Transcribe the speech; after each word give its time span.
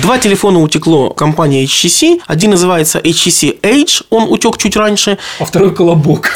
Два 0.00 0.18
телефона 0.18 0.60
утекло 0.60 1.10
компания 1.10 1.64
HTC. 1.64 2.20
Один 2.26 2.52
называется 2.52 2.98
HTC 2.98 3.60
Age, 3.60 4.04
он 4.10 4.24
утек 4.32 4.56
чуть 4.56 4.76
раньше. 4.76 5.18
А 5.38 5.44
второй 5.44 5.74
колобок. 5.74 6.34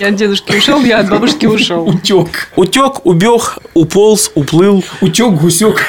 Я 0.00 0.08
от 0.08 0.16
дедушки 0.16 0.56
ушел, 0.56 0.82
я 0.82 0.98
от 0.98 1.08
бабушки 1.08 1.46
ушел. 1.46 1.86
Утек. 1.86 2.48
Утек, 2.56 3.06
убег, 3.06 3.58
уполз, 3.74 4.30
уплыл. 4.34 4.84
Утек, 5.00 5.30
гусек. 5.32 5.88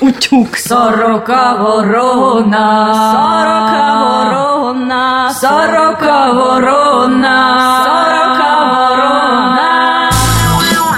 Утюг. 0.00 0.56
Сорока 0.56 1.56
ворона, 1.56 2.92
сорока 3.12 4.00
ворона, 4.02 5.34
сорока 5.40 6.32
ворона, 6.32 7.84
сорока 7.84 8.64
ворона. 8.64 10.10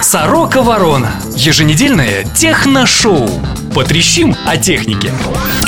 Сорока 0.02 0.62
Ворона. 0.62 1.10
Еженедельное 1.36 2.24
техношоу. 2.34 3.30
Потрещим 3.74 4.36
о 4.46 4.56
технике. 4.58 5.10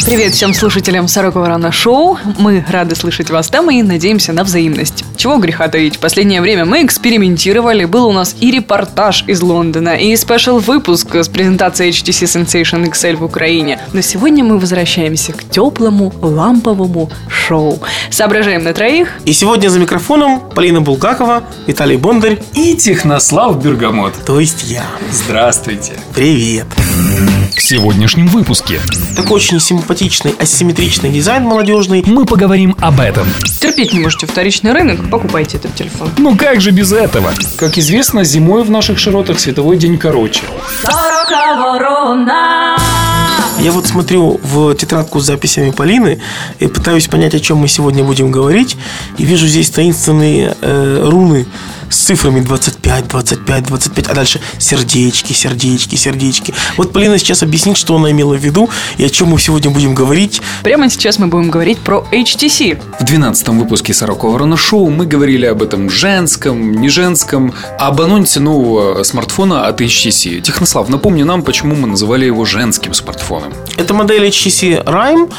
Привет 0.05 0.35
всем 0.35 0.53
слушателям 0.53 1.09
Сорока 1.09 1.41
Ворона 1.41 1.73
Шоу. 1.73 2.19
Мы 2.39 2.63
рады 2.69 2.95
слышать 2.95 3.31
вас 3.31 3.49
там 3.49 3.71
и 3.71 3.83
надеемся 3.83 4.35
на 4.35 4.45
взаимность. 4.45 5.05
Чего 5.17 5.39
греха 5.39 5.69
таить, 5.69 5.97
в 5.97 6.01
последнее 6.01 6.43
время 6.43 6.67
мы 6.67 6.85
экспериментировали. 6.85 7.87
Был 7.87 8.07
у 8.09 8.13
нас 8.13 8.37
и 8.41 8.51
репортаж 8.51 9.25
из 9.27 9.41
Лондона, 9.41 9.97
и 9.97 10.15
спешл-выпуск 10.17 11.15
с 11.15 11.29
презентацией 11.29 11.93
HTC 11.93 12.45
Sensation 12.45 12.87
XL 12.91 13.17
в 13.17 13.25
Украине. 13.25 13.81
Но 13.95 14.03
сегодня 14.03 14.45
мы 14.45 14.59
возвращаемся 14.59 15.33
к 15.33 15.43
теплому 15.49 16.13
ламповому 16.21 17.11
шоу. 17.29 17.81
Соображаем 18.11 18.65
на 18.65 18.75
троих. 18.75 19.09
И 19.25 19.33
сегодня 19.33 19.69
за 19.71 19.79
микрофоном 19.79 20.43
Полина 20.55 20.83
Булгакова, 20.83 21.45
Виталий 21.67 21.97
Бондарь, 21.97 22.39
И 22.53 22.77
Технослав 22.77 23.63
Бергамот. 23.63 24.13
то 24.27 24.41
есть 24.41 24.65
я. 24.65 24.85
Здравствуйте. 25.11 25.93
Привет. 26.15 26.67
В 27.57 27.63
сегодняшнем 27.63 28.27
выпуске 28.27 28.81
Такой 29.17 29.37
очень 29.37 29.61
симпатичный, 29.61 30.33
асимметричный 30.39 31.11
дизайн 31.11 31.45
молодежный. 31.45 32.03
мы 32.07 32.27
поговорим 32.27 32.77
об 32.81 33.01
этом. 33.01 33.27
Терпеть 33.61 33.93
не 33.93 34.01
можете 34.01 34.27
вторичный 34.27 34.73
рынок, 34.73 35.09
покупайте 35.09 35.59
этот 35.59 35.75
телефон. 35.75 36.11
Ну 36.19 36.37
как 36.37 36.61
же 36.61 36.73
без 36.73 36.93
этого? 36.93 37.33
Как 37.57 37.79
известно, 37.79 38.25
зимой 38.25 38.65
в 38.65 38.71
наших 38.71 38.99
широтах 38.99 39.39
световой 39.39 39.77
день 39.77 39.99
короче. 39.99 40.43
Я 43.61 43.73
вот 43.73 43.87
смотрю 43.87 44.41
в 44.43 44.75
тетрадку 44.75 45.21
с 45.21 45.27
записями 45.27 45.71
Полины 45.71 46.21
и 46.59 46.67
пытаюсь 46.67 47.07
понять, 47.07 47.35
о 47.35 47.41
чем 47.41 47.59
мы 47.59 47.69
сегодня 47.69 48.03
будем 48.03 48.31
говорить. 48.31 48.77
И 49.17 49.25
вижу 49.25 49.47
здесь 49.47 49.71
таинственные 49.71 50.57
э, 50.61 51.09
руны 51.09 51.47
с 51.95 51.99
цифрами 51.99 52.41
25, 52.41 53.09
25, 53.09 53.67
25, 53.67 54.09
а 54.09 54.15
дальше 54.15 54.41
сердечки, 54.59 55.33
сердечки, 55.33 55.95
сердечки. 55.95 56.53
Вот 56.77 56.93
Полина 56.93 57.19
сейчас 57.19 57.43
объяснит, 57.43 57.77
что 57.77 57.97
она 57.97 58.11
имела 58.11 58.35
в 58.35 58.45
виду 58.45 58.69
и 58.99 59.05
о 59.05 59.09
чем 59.09 59.29
мы 59.29 59.39
сегодня 59.39 59.71
будем 59.71 59.95
говорить. 59.95 60.43
Прямо 60.63 60.91
сейчас 60.91 61.19
мы 61.19 61.29
будем 61.29 61.51
говорить 61.51 61.79
про 61.79 62.05
HTC. 62.11 62.81
В 63.01 63.05
12 63.05 63.49
выпуске 63.49 63.95
«Сорока 63.95 64.27
Ворона 64.27 64.57
Шоу» 64.57 64.91
мы 64.91 65.07
говорили 65.07 65.47
об 65.47 65.63
этом 65.63 65.89
женском, 65.89 66.73
не 66.73 66.89
женском, 66.89 67.55
об 67.79 68.01
анонсе 68.01 68.41
нового 68.41 69.03
смартфона 69.05 69.67
от 69.67 69.81
HTC. 69.81 70.41
Технослав, 70.41 70.89
напомни 70.89 71.23
нам, 71.23 71.43
почему 71.43 71.77
мы 71.77 71.87
называли 71.87 72.27
его 72.27 72.45
женским 72.45 72.93
смартфоном. 72.93 73.53
Это 73.77 73.95
модель 73.95 74.27
HTC 74.27 74.85
Rime, 74.85 75.33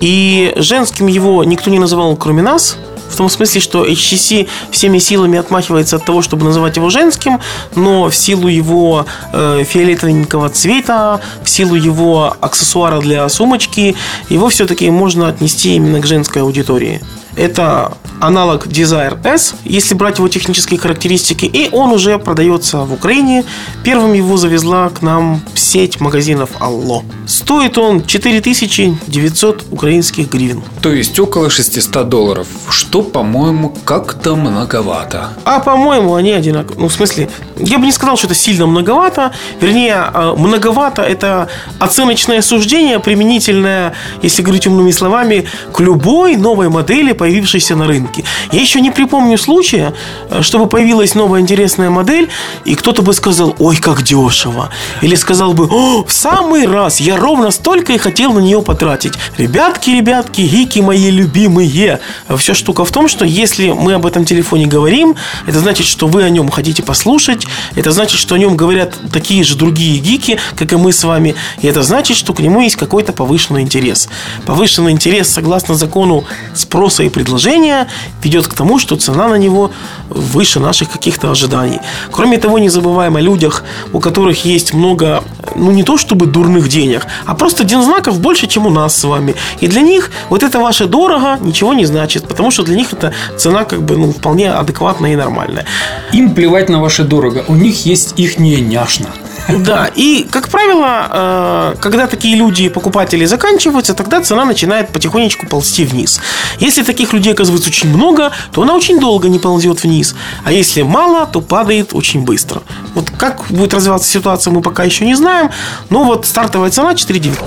и 0.00 0.52
женским 0.56 1.06
его 1.06 1.44
никто 1.44 1.70
не 1.70 1.78
называл, 1.78 2.14
кроме 2.16 2.42
нас. 2.42 2.76
В 3.14 3.16
том 3.16 3.28
смысле, 3.28 3.60
что 3.60 3.86
HTC 3.86 4.48
всеми 4.72 4.98
силами 4.98 5.38
отмахивается 5.38 5.96
от 5.96 6.04
того, 6.04 6.20
чтобы 6.20 6.44
называть 6.44 6.76
его 6.76 6.90
женским, 6.90 7.40
но 7.76 8.10
в 8.10 8.16
силу 8.16 8.48
его 8.48 9.06
э, 9.32 9.62
фиолетовенького 9.64 10.48
цвета, 10.48 11.20
в 11.44 11.48
силу 11.48 11.76
его 11.76 12.36
аксессуара 12.40 13.00
для 13.00 13.28
сумочки, 13.28 13.94
его 14.28 14.48
все-таки 14.48 14.90
можно 14.90 15.28
отнести 15.28 15.76
именно 15.76 16.00
к 16.00 16.06
женской 16.06 16.42
аудитории. 16.42 17.00
Это 17.36 17.96
аналог 18.20 18.66
Desire 18.66 19.18
S, 19.24 19.54
если 19.64 19.94
брать 19.94 20.18
его 20.18 20.28
технические 20.28 20.78
характеристики, 20.78 21.44
и 21.46 21.68
он 21.72 21.92
уже 21.92 22.18
продается 22.18 22.78
в 22.78 22.92
Украине. 22.92 23.44
Первым 23.82 24.12
его 24.12 24.36
завезла 24.36 24.88
к 24.88 25.02
нам 25.02 25.40
сеть 25.54 26.00
магазинов 26.00 26.50
Алло. 26.60 27.02
Стоит 27.26 27.78
он 27.78 28.04
4900 28.04 29.64
украинских 29.70 30.30
гривен. 30.30 30.62
То 30.82 30.92
есть 30.92 31.18
около 31.18 31.50
600 31.50 32.08
долларов, 32.08 32.46
что, 32.68 33.02
по-моему, 33.02 33.74
как-то 33.84 34.36
многовато. 34.36 35.30
А 35.44 35.60
по-моему, 35.60 36.14
они 36.14 36.32
одинаковые. 36.32 36.80
Ну, 36.80 36.88
в 36.88 36.92
смысле, 36.92 37.28
я 37.56 37.78
бы 37.78 37.86
не 37.86 37.92
сказал, 37.92 38.16
что 38.16 38.26
это 38.26 38.34
сильно 38.34 38.66
многовато. 38.66 39.32
Вернее, 39.60 40.04
э, 40.12 40.34
многовато 40.36 41.02
это 41.02 41.48
оценочное 41.78 42.42
суждение, 42.42 42.98
применительное, 43.00 43.94
если 44.22 44.42
говорить 44.42 44.66
умными 44.66 44.92
словами, 44.92 45.46
к 45.72 45.80
любой 45.80 46.36
новой 46.36 46.68
модели, 46.68 47.12
появившейся 47.12 47.76
на 47.76 47.86
рынке. 47.86 48.03
Я 48.52 48.60
еще 48.60 48.80
не 48.80 48.90
припомню 48.90 49.38
случая, 49.38 49.94
э, 50.30 50.42
чтобы 50.42 50.66
появилась 50.66 51.14
новая 51.14 51.40
интересная 51.40 51.90
модель, 51.90 52.28
и 52.64 52.74
кто-то 52.74 53.02
бы 53.02 53.12
сказал, 53.12 53.54
ой, 53.58 53.76
как 53.76 54.02
дешево. 54.02 54.70
Или 55.02 55.14
сказал 55.14 55.52
бы, 55.52 55.66
в 56.04 56.12
самый 56.12 56.66
раз, 56.66 57.00
я 57.00 57.16
ровно 57.16 57.50
столько 57.50 57.92
и 57.92 57.98
хотел 57.98 58.32
на 58.32 58.38
нее 58.38 58.62
потратить. 58.62 59.14
Ребятки, 59.38 59.90
ребятки, 59.90 60.42
гики 60.42 60.80
мои 60.80 61.10
любимые. 61.10 62.00
Все 62.36 62.54
штука 62.54 62.84
в 62.84 62.90
том, 62.90 63.08
что 63.08 63.24
если 63.24 63.70
мы 63.70 63.94
об 63.94 64.06
этом 64.06 64.24
телефоне 64.24 64.66
говорим, 64.66 65.16
это 65.46 65.58
значит, 65.58 65.86
что 65.86 66.06
вы 66.06 66.22
о 66.22 66.30
нем 66.30 66.48
хотите 66.50 66.82
послушать, 66.82 67.46
это 67.74 67.90
значит, 67.90 68.18
что 68.18 68.34
о 68.34 68.38
нем 68.38 68.56
говорят 68.56 68.94
такие 69.12 69.44
же 69.44 69.56
другие 69.56 69.98
гики, 69.98 70.38
как 70.56 70.72
и 70.72 70.76
мы 70.76 70.92
с 70.92 71.04
вами, 71.04 71.34
и 71.60 71.66
это 71.66 71.82
значит, 71.82 72.16
что 72.16 72.32
к 72.32 72.40
нему 72.40 72.60
есть 72.60 72.76
какой-то 72.76 73.12
повышенный 73.12 73.62
интерес. 73.62 74.08
Повышенный 74.46 74.92
интерес, 74.92 75.28
согласно 75.28 75.74
закону 75.74 76.24
спроса 76.54 77.02
и 77.02 77.08
предложения, 77.08 77.88
ведет 78.22 78.46
к 78.46 78.54
тому, 78.54 78.78
что 78.78 78.96
цена 78.96 79.28
на 79.28 79.34
него 79.34 79.70
выше 80.08 80.60
наших 80.60 80.90
каких-то 80.90 81.30
ожиданий. 81.30 81.80
Кроме 82.10 82.38
того, 82.38 82.58
не 82.58 82.68
забываем 82.68 83.16
о 83.16 83.20
людях, 83.20 83.64
у 83.92 84.00
которых 84.00 84.44
есть 84.44 84.74
много, 84.74 85.22
ну 85.56 85.70
не 85.70 85.82
то 85.82 85.96
чтобы 85.96 86.26
дурных 86.26 86.68
денег, 86.68 87.06
а 87.26 87.34
просто 87.34 87.64
дензнаков 87.64 88.20
больше, 88.20 88.46
чем 88.46 88.66
у 88.66 88.70
нас 88.70 88.96
с 88.96 89.04
вами. 89.04 89.34
И 89.60 89.68
для 89.68 89.80
них 89.80 90.10
вот 90.30 90.42
это 90.42 90.58
ваше 90.58 90.86
дорого 90.86 91.38
ничего 91.40 91.74
не 91.74 91.86
значит, 91.86 92.28
потому 92.28 92.50
что 92.50 92.62
для 92.62 92.76
них 92.76 92.92
это 92.92 93.12
цена 93.36 93.64
как 93.64 93.82
бы 93.82 93.96
ну, 93.96 94.12
вполне 94.12 94.52
адекватная 94.52 95.12
и 95.12 95.16
нормальная. 95.16 95.64
Им 96.12 96.34
плевать 96.34 96.68
на 96.68 96.80
ваше 96.80 97.04
дорого, 97.04 97.44
у 97.48 97.54
них 97.54 97.86
есть 97.86 98.14
ихняя 98.16 98.60
няшна. 98.60 99.08
Да, 99.48 99.90
и, 99.94 100.26
как 100.30 100.48
правило, 100.48 101.08
э, 101.10 101.74
когда 101.80 102.06
такие 102.06 102.36
люди, 102.36 102.68
покупатели, 102.68 103.24
заканчиваются, 103.26 103.94
тогда 103.94 104.20
цена 104.22 104.44
начинает 104.44 104.88
потихонечку 104.88 105.46
ползти 105.46 105.84
вниз. 105.84 106.20
Если 106.58 106.82
таких 106.82 107.12
людей 107.12 107.32
оказывается 107.32 107.68
очень 107.68 107.94
много, 107.94 108.32
то 108.52 108.62
она 108.62 108.74
очень 108.74 108.98
долго 108.98 109.28
не 109.28 109.38
ползет 109.38 109.82
вниз. 109.82 110.14
А 110.44 110.52
если 110.52 110.82
мало, 110.82 111.26
то 111.26 111.40
падает 111.40 111.90
очень 111.92 112.22
быстро. 112.22 112.62
Вот 112.94 113.10
как 113.10 113.44
будет 113.50 113.74
развиваться 113.74 114.08
ситуация, 114.08 114.52
мы 114.52 114.62
пока 114.62 114.84
еще 114.84 115.04
не 115.04 115.14
знаем. 115.14 115.50
Но 115.90 116.04
вот 116.04 116.26
стартовая 116.26 116.70
цена 116.70 116.94
4 116.94 117.20
9. 117.20 117.38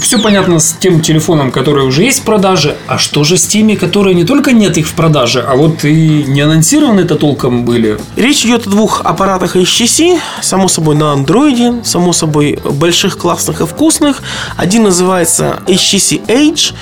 Все 0.00 0.18
понятно 0.18 0.58
с 0.58 0.76
тем 0.78 1.00
телефоном, 1.00 1.50
который 1.50 1.84
уже 1.84 2.02
есть 2.02 2.20
в 2.20 2.22
продаже. 2.22 2.76
А 2.86 2.98
что 2.98 3.24
же 3.24 3.36
с 3.36 3.46
теми, 3.46 3.74
которые 3.74 4.14
не 4.14 4.24
только 4.24 4.52
нет 4.52 4.78
их 4.78 4.86
в 4.86 4.94
продаже, 4.94 5.44
а 5.46 5.56
вот 5.56 5.84
и 5.84 6.24
не 6.24 6.40
анонсированы-то 6.40 7.16
толком 7.16 7.64
были? 7.64 7.98
Речь 8.16 8.44
идет 8.44 8.66
о 8.66 8.70
двух 8.70 9.00
аппаратах 9.04 9.56
HTC, 9.56 10.18
само 10.40 10.68
собой 10.68 10.94
на 10.94 11.12
андроиде, 11.32 11.82
само 11.84 12.12
собой 12.12 12.58
больших, 12.62 13.16
классных 13.16 13.60
и 13.62 13.66
вкусных. 13.66 14.22
Один 14.56 14.84
называется 14.84 15.60
HTC 15.66 16.26
Age, 16.26 16.74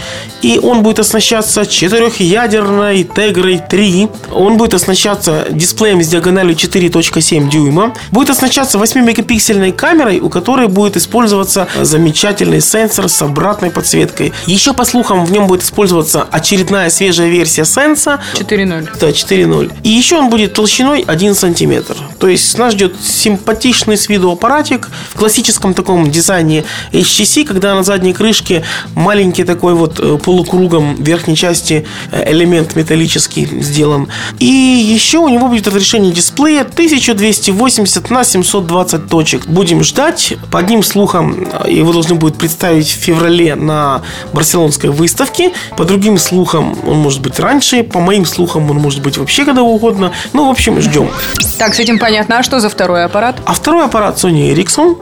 и 0.42 0.58
он 0.58 0.82
будет 0.82 0.98
оснащаться 0.98 1.66
четырехъядерной 1.66 3.02
Tegra 3.02 3.60
3. 3.68 4.08
Он 4.32 4.56
будет 4.56 4.74
оснащаться 4.74 5.46
дисплеем 5.50 6.02
с 6.02 6.08
диагональю 6.08 6.56
4.7 6.56 7.48
дюйма. 7.48 7.94
Будет 8.10 8.30
оснащаться 8.30 8.78
8-мегапиксельной 8.78 9.72
камерой, 9.72 10.18
у 10.18 10.28
которой 10.28 10.66
будет 10.66 10.96
использоваться 10.96 11.68
замечательный 11.80 12.60
сенсор 12.60 13.08
с 13.08 13.22
обратной 13.22 13.70
подсветкой. 13.70 14.32
Еще, 14.46 14.72
по 14.72 14.84
слухам, 14.84 15.24
в 15.26 15.32
нем 15.32 15.46
будет 15.46 15.62
использоваться 15.62 16.26
очередная 16.30 16.90
свежая 16.90 17.28
версия 17.28 17.62
Sense 17.62 18.18
4.0. 18.34 18.88
да, 18.98 19.10
4.0. 19.10 19.72
И 19.84 19.90
еще 19.90 20.16
он 20.16 20.30
будет 20.30 20.54
толщиной 20.54 21.04
1 21.06 21.34
сантиметр. 21.34 21.96
То 22.18 22.26
есть 22.26 22.58
нас 22.58 22.72
ждет 22.72 22.94
симпатичный 23.00 23.96
с 23.96 24.08
виду 24.08 24.30
аппаратик 24.40 24.88
в 25.10 25.18
классическом 25.18 25.74
таком 25.74 26.10
дизайне 26.10 26.64
HTC, 26.92 27.44
когда 27.44 27.74
на 27.74 27.82
задней 27.82 28.14
крышке 28.14 28.64
маленький 28.94 29.44
такой 29.44 29.74
вот 29.74 30.00
э, 30.00 30.16
полукругом 30.16 30.94
верхней 30.94 31.36
части 31.36 31.86
э, 32.10 32.32
элемент 32.32 32.74
металлический 32.74 33.46
сделан. 33.60 34.08
И 34.38 34.46
еще 34.46 35.18
у 35.18 35.28
него 35.28 35.48
будет 35.48 35.66
разрешение 35.66 36.10
дисплея 36.10 36.62
1280 36.62 38.10
на 38.10 38.24
720 38.24 39.08
точек. 39.08 39.46
Будем 39.46 39.84
ждать. 39.84 40.34
По 40.50 40.58
одним 40.58 40.82
слухам, 40.82 41.46
э, 41.64 41.70
его 41.70 41.92
должны 41.92 42.14
будут 42.14 42.38
представить 42.38 42.88
в 42.88 42.98
феврале 42.98 43.56
на 43.56 44.00
барселонской 44.32 44.88
выставке. 44.88 45.52
По 45.76 45.84
другим 45.84 46.16
слухам, 46.16 46.78
он 46.86 46.96
может 46.96 47.20
быть 47.20 47.38
раньше. 47.38 47.82
По 47.82 48.00
моим 48.00 48.24
слухам, 48.24 48.70
он 48.70 48.78
может 48.78 49.02
быть 49.02 49.18
вообще 49.18 49.44
когда 49.44 49.62
угодно. 49.62 50.12
Ну, 50.32 50.46
в 50.46 50.50
общем, 50.50 50.80
ждем. 50.80 51.10
Так, 51.58 51.74
с 51.74 51.78
этим 51.78 51.98
понятно. 51.98 52.38
А 52.38 52.42
что 52.42 52.58
за 52.58 52.70
второй 52.70 53.04
аппарат? 53.04 53.36
А 53.44 53.52
второй 53.52 53.84
аппарат 53.84 54.16
Sony 54.16 54.29
Ericsson. 54.36 54.96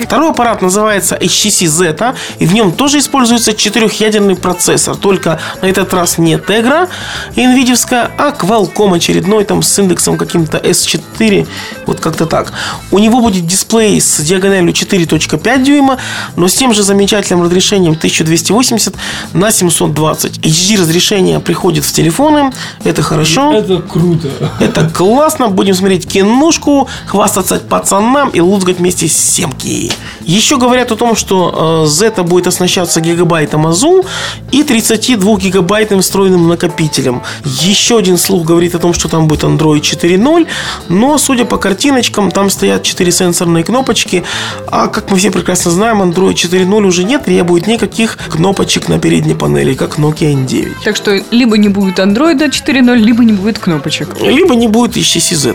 Второй 0.00 0.30
аппарат 0.30 0.62
называется 0.62 1.16
HTC 1.16 1.66
Zeta, 1.66 2.14
и 2.38 2.46
в 2.46 2.54
нем 2.54 2.72
тоже 2.72 2.98
используется 2.98 3.54
четырехъядерный 3.54 4.36
процессор. 4.36 4.96
Только 4.96 5.40
на 5.60 5.66
этот 5.66 5.92
раз 5.94 6.18
не 6.18 6.34
Tegra 6.34 6.88
NVIDIA, 7.36 8.10
а 8.18 8.30
Qualcomm 8.30 8.96
очередной 8.96 9.44
там 9.44 9.62
с 9.62 9.78
индексом 9.78 10.18
каким-то 10.18 10.58
S4, 10.58 11.46
вот 11.86 12.00
как-то 12.00 12.26
так. 12.26 12.52
У 12.90 12.98
него 12.98 13.20
будет 13.20 13.46
дисплей 13.46 14.00
с 14.00 14.20
диагональю 14.20 14.72
4.5 14.72 15.62
дюйма, 15.62 15.98
но 16.36 16.48
с 16.48 16.54
тем 16.54 16.74
же 16.74 16.82
замечательным 16.82 17.44
разрешением 17.44 17.92
1280 17.92 18.94
на 19.32 19.50
720. 19.50 20.38
HD 20.38 20.80
разрешение 20.80 21.40
приходит 21.40 21.84
в 21.84 21.92
телефоны, 21.92 22.52
это 22.84 23.02
хорошо. 23.02 23.52
Это 23.52 23.80
круто. 23.80 24.28
Это 24.60 24.88
классно. 24.88 25.48
Будем 25.48 25.74
смотреть 25.74 26.06
киношку, 26.06 26.88
хвастаться 27.06 27.58
пацанам 27.58 28.30
и 28.32 28.40
лузгать 28.40 28.78
вместе 28.78 29.08
с 29.08 29.16
семки. 29.16 29.90
Еще 30.22 30.58
говорят 30.58 30.92
о 30.92 30.96
том, 30.96 31.16
что 31.16 31.84
э, 31.84 31.88
Zeta 31.88 32.22
будет 32.22 32.46
оснащаться 32.46 33.00
гигабайтом 33.00 33.66
АЗУ 33.66 34.04
и 34.50 34.62
32 34.62 35.36
гигабайтным 35.36 36.00
встроенным 36.00 36.48
накопителем. 36.48 37.22
Еще 37.44 37.98
один 37.98 38.18
слух 38.18 38.46
говорит 38.46 38.74
о 38.74 38.78
том, 38.78 38.94
что 38.94 39.08
там 39.08 39.28
будет 39.28 39.44
Android 39.44 39.80
4.0, 39.80 40.46
но, 40.88 41.18
судя 41.18 41.44
по 41.44 41.56
картиночкам, 41.56 42.30
там 42.30 42.50
стоят 42.50 42.82
4 42.82 43.12
сенсорные 43.12 43.64
кнопочки, 43.64 44.24
а, 44.68 44.88
как 44.88 45.10
мы 45.10 45.18
все 45.18 45.30
прекрасно 45.30 45.70
знаем, 45.70 46.02
Android 46.02 46.34
4.0 46.34 46.86
уже 46.86 47.04
не 47.04 47.18
требует 47.18 47.66
никаких 47.66 48.18
кнопочек 48.30 48.88
на 48.88 48.98
передней 48.98 49.34
панели, 49.34 49.74
как 49.74 49.98
Nokia 49.98 50.34
N9. 50.34 50.72
Так 50.84 50.96
что 50.96 51.22
либо 51.30 51.58
не 51.58 51.68
будет 51.68 51.98
Android 51.98 52.38
4.0, 52.38 52.96
либо 52.96 53.24
не 53.24 53.32
будет 53.32 53.58
кнопочек. 53.58 54.20
Либо 54.20 54.54
не 54.54 54.68
будет 54.68 54.96
HTC 54.96 55.34
Z. 55.34 55.54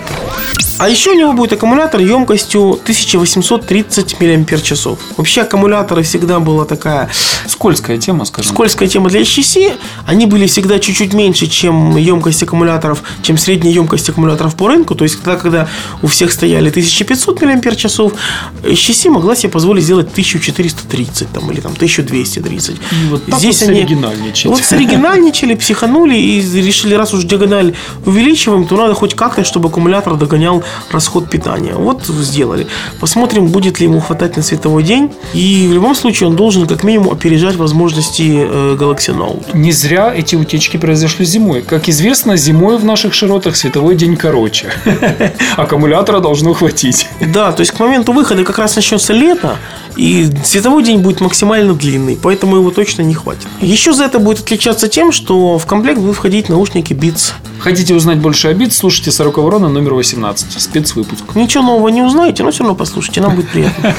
А 0.79 0.89
еще 0.89 1.11
у 1.11 1.13
него 1.15 1.33
будет 1.33 1.53
аккумулятор 1.53 2.01
емкостью 2.01 2.73
1830 2.73 4.19
мАч. 4.19 4.71
Вообще 5.17 5.41
аккумуляторы 5.41 6.03
всегда 6.03 6.39
была 6.39 6.65
такая 6.65 7.09
Скользкая 7.47 7.97
тема, 7.97 8.25
скажем. 8.25 8.53
скользкая 8.53 8.87
тема 8.87 9.09
для 9.09 9.21
HTC. 9.21 9.75
Они 10.05 10.27
были 10.27 10.45
всегда 10.45 10.77
чуть-чуть 10.77 11.13
меньше, 11.13 11.47
чем 11.47 11.97
емкость 11.97 12.43
аккумуляторов, 12.43 13.01
чем 13.23 13.37
средняя 13.37 13.73
емкость 13.73 14.07
аккумуляторов 14.09 14.55
по 14.55 14.67
рынку. 14.67 14.93
То 14.93 15.03
есть, 15.03 15.21
тогда, 15.23 15.37
когда 15.37 15.67
у 16.03 16.07
всех 16.07 16.31
стояли 16.31 16.69
1500 16.69 17.41
мАч, 17.41 17.63
HTC 17.63 19.09
могла 19.09 19.35
себе 19.35 19.49
позволить 19.49 19.83
сделать 19.83 20.09
1430 20.11 21.31
там, 21.31 21.49
или 21.51 21.59
там 21.61 21.71
1230. 21.73 22.75
И 22.75 22.79
вот 23.09 23.25
так 23.25 23.41
вот 23.41 23.55
соригинальничать. 23.55 24.45
Вот 24.45 24.59
соригинальничали, 24.59 25.55
психанули 25.55 26.15
и 26.15 26.41
решили, 26.61 26.93
раз 26.93 27.13
уж 27.13 27.23
диагональ 27.23 27.73
увеличиваем, 28.05 28.65
то 28.67 28.77
надо 28.77 28.93
хоть 28.93 29.15
как-то, 29.15 29.43
чтобы 29.43 29.69
аккумулятор 29.69 30.15
догонял 30.15 30.63
расход 30.91 31.29
питания. 31.29 31.73
Вот 31.73 32.05
сделали. 32.05 32.67
Посмотрим, 32.99 33.47
будет 33.47 33.79
ли 33.79 33.85
ему 33.85 33.99
хватать 33.99 34.37
на 34.37 34.43
световой 34.43 34.83
день. 34.83 35.11
И 35.33 35.67
в 35.69 35.73
любом 35.73 35.95
случае 35.95 36.29
он 36.29 36.35
должен 36.35 36.67
как 36.67 36.83
минимум 36.83 37.11
опережать 37.11 37.55
возможности 37.55 38.47
э, 38.47 38.77
Galaxy 38.79 39.15
Note. 39.15 39.57
Не 39.57 39.71
зря 39.71 40.13
эти 40.15 40.35
утечки 40.35 40.77
произошли 40.77 41.25
зимой. 41.25 41.61
Как 41.61 41.89
известно, 41.89 42.37
зимой 42.37 42.77
в 42.77 42.85
наших 42.85 43.13
широтах 43.13 43.55
световой 43.55 43.95
день 43.95 44.15
короче. 44.15 44.71
Аккумулятора 45.57 46.19
должно 46.19 46.53
хватить. 46.53 47.07
Да, 47.19 47.51
то 47.51 47.61
есть 47.61 47.71
к 47.71 47.79
моменту 47.79 48.13
выхода 48.13 48.43
как 48.43 48.57
раз 48.57 48.75
начнется 48.75 49.13
лето, 49.13 49.57
и 49.95 50.29
световой 50.43 50.83
день 50.83 50.99
будет 50.99 51.21
максимально 51.21 51.73
длинный, 51.73 52.17
поэтому 52.21 52.57
его 52.57 52.71
точно 52.71 53.01
не 53.01 53.13
хватит. 53.15 53.47
Еще 53.61 53.93
за 53.93 54.05
это 54.05 54.19
будет 54.19 54.39
отличаться 54.39 54.87
тем, 54.87 55.11
что 55.11 55.57
в 55.57 55.65
комплект 55.65 55.99
будут 55.99 56.15
входить 56.15 56.49
наушники 56.49 56.93
Beats. 56.93 57.33
Хотите 57.59 57.95
узнать 57.95 58.19
больше 58.19 58.49
о 58.49 58.53
бит, 58.53 58.73
слушайте 58.73 59.11
40 59.11 59.37
ворона 59.37 59.69
номер 59.69 59.93
18. 59.93 60.61
Спецвыпуск. 60.61 61.35
Ничего 61.35 61.63
нового 61.63 61.89
не 61.89 62.01
узнаете, 62.03 62.43
но 62.43 62.51
все 62.51 62.63
равно 62.63 62.75
послушайте, 62.75 63.21
нам 63.21 63.35
будет 63.35 63.49
приятно. 63.49 63.93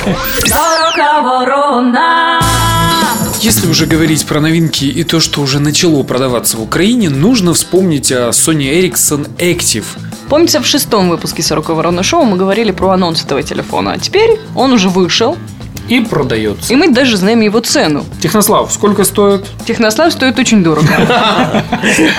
Сорока 0.46 1.22
ворона. 1.22 2.40
Если 3.40 3.68
уже 3.68 3.86
говорить 3.86 4.26
про 4.26 4.40
новинки 4.40 4.84
и 4.84 5.04
то, 5.04 5.20
что 5.20 5.40
уже 5.40 5.60
начало 5.60 6.02
продаваться 6.02 6.56
в 6.56 6.62
Украине, 6.62 7.08
нужно 7.08 7.54
вспомнить 7.54 8.10
о 8.10 8.30
Sony 8.30 8.80
Ericsson 8.80 9.28
Active. 9.38 9.84
Помните, 10.28 10.60
в 10.60 10.66
шестом 10.66 11.08
выпуске 11.08 11.42
40 11.42 11.68
Ворона 11.70 12.02
Шоу 12.02 12.24
мы 12.24 12.36
говорили 12.36 12.70
про 12.70 12.90
анонс 12.90 13.24
этого 13.24 13.42
телефона. 13.42 13.92
А 13.92 13.98
теперь 13.98 14.38
он 14.54 14.72
уже 14.72 14.88
вышел, 14.88 15.38
И 15.88 16.00
продается. 16.00 16.72
и 16.72 16.76
мы 16.76 16.88
даже 16.88 17.16
знаем 17.16 17.40
его 17.40 17.60
цену. 17.60 18.04
Технослав, 18.20 18.70
сколько 18.72 19.04
стоит? 19.04 19.46
Технослав 19.66 20.12
стоит 20.12 20.38
очень 20.38 20.62
дорого. 20.62 20.88
А 20.98 21.62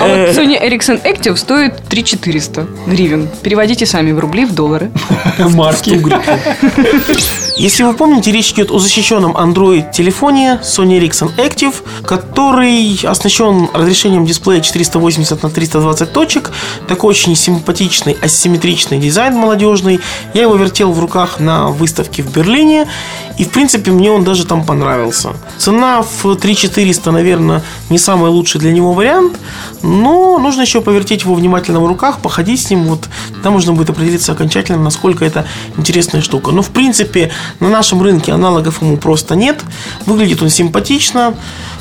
вот 0.00 0.36
Sony 0.36 0.60
Ericsson 0.60 1.02
Active 1.04 1.36
стоит 1.36 1.74
3400 1.88 2.66
гривен. 2.86 3.28
Переводите 3.42 3.86
сами 3.86 4.12
в 4.12 4.18
рубли, 4.18 4.44
в 4.44 4.54
доллары. 4.54 4.90
Марки. 5.38 6.00
Если 7.56 7.82
вы 7.82 7.92
помните, 7.94 8.32
речь 8.32 8.52
идет 8.52 8.70
о 8.70 8.78
защищенном 8.78 9.36
Android-телефоне 9.36 10.60
Sony 10.62 10.98
Ericsson 11.00 11.30
Active, 11.36 11.74
который 12.04 12.98
оснащен 13.04 13.68
разрешением 13.74 14.24
дисплея 14.26 14.60
480 14.60 15.42
на 15.42 15.50
320 15.50 16.12
точек. 16.12 16.50
Такой 16.88 17.10
очень 17.10 17.36
симпатичный, 17.36 18.16
асимметричный 18.20 18.98
дизайн 18.98 19.34
молодежный. 19.34 20.00
Я 20.34 20.42
его 20.42 20.56
вертел 20.56 20.92
в 20.92 21.00
руках 21.00 21.38
на 21.40 21.68
выставке 21.68 22.22
в 22.22 22.32
Берлине. 22.32 22.88
И, 23.40 23.44
в 23.44 23.48
принципе, 23.48 23.90
мне 23.90 24.10
он 24.10 24.22
даже 24.22 24.44
там 24.44 24.66
понравился. 24.66 25.30
Цена 25.56 26.02
в 26.02 26.36
3400, 26.36 27.10
наверное, 27.10 27.62
не 27.88 27.98
самый 27.98 28.28
лучший 28.28 28.60
для 28.60 28.70
него 28.70 28.92
вариант. 28.92 29.38
Но 29.82 30.38
нужно 30.38 30.60
еще 30.60 30.82
повертеть 30.82 31.22
его 31.22 31.34
внимательно 31.34 31.80
в 31.80 31.86
руках, 31.86 32.18
походить 32.18 32.60
с 32.60 32.68
ним. 32.68 32.84
Вот 32.84 33.08
там 33.42 33.54
можно 33.54 33.72
будет 33.72 33.88
определиться 33.88 34.32
окончательно, 34.32 34.82
насколько 34.82 35.24
это 35.24 35.46
интересная 35.78 36.20
штука. 36.20 36.50
Но, 36.50 36.60
в 36.60 36.68
принципе, 36.68 37.30
на 37.60 37.70
нашем 37.70 38.02
рынке 38.02 38.30
аналогов 38.32 38.82
ему 38.82 38.98
просто 38.98 39.34
нет. 39.36 39.64
Выглядит 40.04 40.42
он 40.42 40.50
симпатично, 40.50 41.34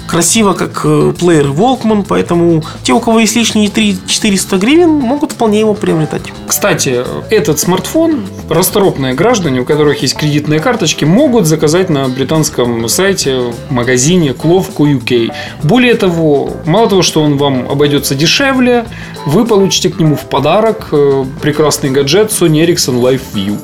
красиво, 0.09 0.53
как 0.53 0.81
э, 0.83 1.13
плеер 1.17 1.47
Walkman, 1.47 2.03
поэтому 2.07 2.63
те, 2.83 2.93
у 2.93 2.99
кого 2.99 3.19
есть 3.19 3.35
лишние 3.35 3.69
3 3.69 3.97
400 4.07 4.57
гривен, 4.57 4.89
могут 4.89 5.33
вполне 5.33 5.59
его 5.59 5.73
приобретать. 5.73 6.23
Кстати, 6.47 7.03
этот 7.29 7.59
смартфон 7.59 8.25
расторопные 8.49 9.13
граждане, 9.13 9.61
у 9.61 9.65
которых 9.65 10.01
есть 10.01 10.17
кредитные 10.17 10.59
карточки, 10.59 11.05
могут 11.05 11.45
заказать 11.45 11.89
на 11.89 12.09
британском 12.09 12.89
сайте, 12.89 13.53
магазине 13.69 14.29
Clove.uk. 14.31 15.31
Более 15.63 15.93
того, 15.93 16.53
мало 16.65 16.89
того, 16.89 17.03
что 17.03 17.21
он 17.21 17.37
вам 17.37 17.69
обойдется 17.69 18.15
дешевле, 18.15 18.85
вы 19.25 19.45
получите 19.45 19.89
к 19.89 19.99
нему 19.99 20.15
в 20.15 20.25
подарок 20.25 20.87
э, 20.91 21.25
прекрасный 21.41 21.91
гаджет 21.91 22.31
Sony 22.31 22.65
Ericsson 22.65 22.99
Live 22.99 23.21
View. 23.33 23.59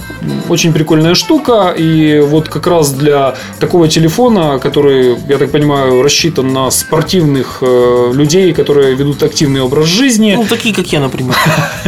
Очень 0.50 0.74
прикольная 0.74 1.16
штука, 1.16 1.74
и 1.76 2.20
вот 2.20 2.50
как 2.50 2.68
раз 2.68 2.92
для 2.92 3.36
такого 3.60 3.88
телефона, 3.88 4.60
который, 4.60 5.18
я 5.28 5.38
так 5.38 5.52
понимаю, 5.52 6.04
рассчитан 6.04 6.35
на 6.44 6.72
спортивных 6.72 7.60
э, 7.62 8.12
людей, 8.14 8.54
которые 8.54 8.96
ведут 8.96 9.24
активный 9.24 9.62
образ 9.62 9.88
жизни, 9.88 10.34
Ну, 10.36 10.46
такие, 10.46 10.74
как 10.74 10.92
я, 10.92 11.00
например. 11.00 11.36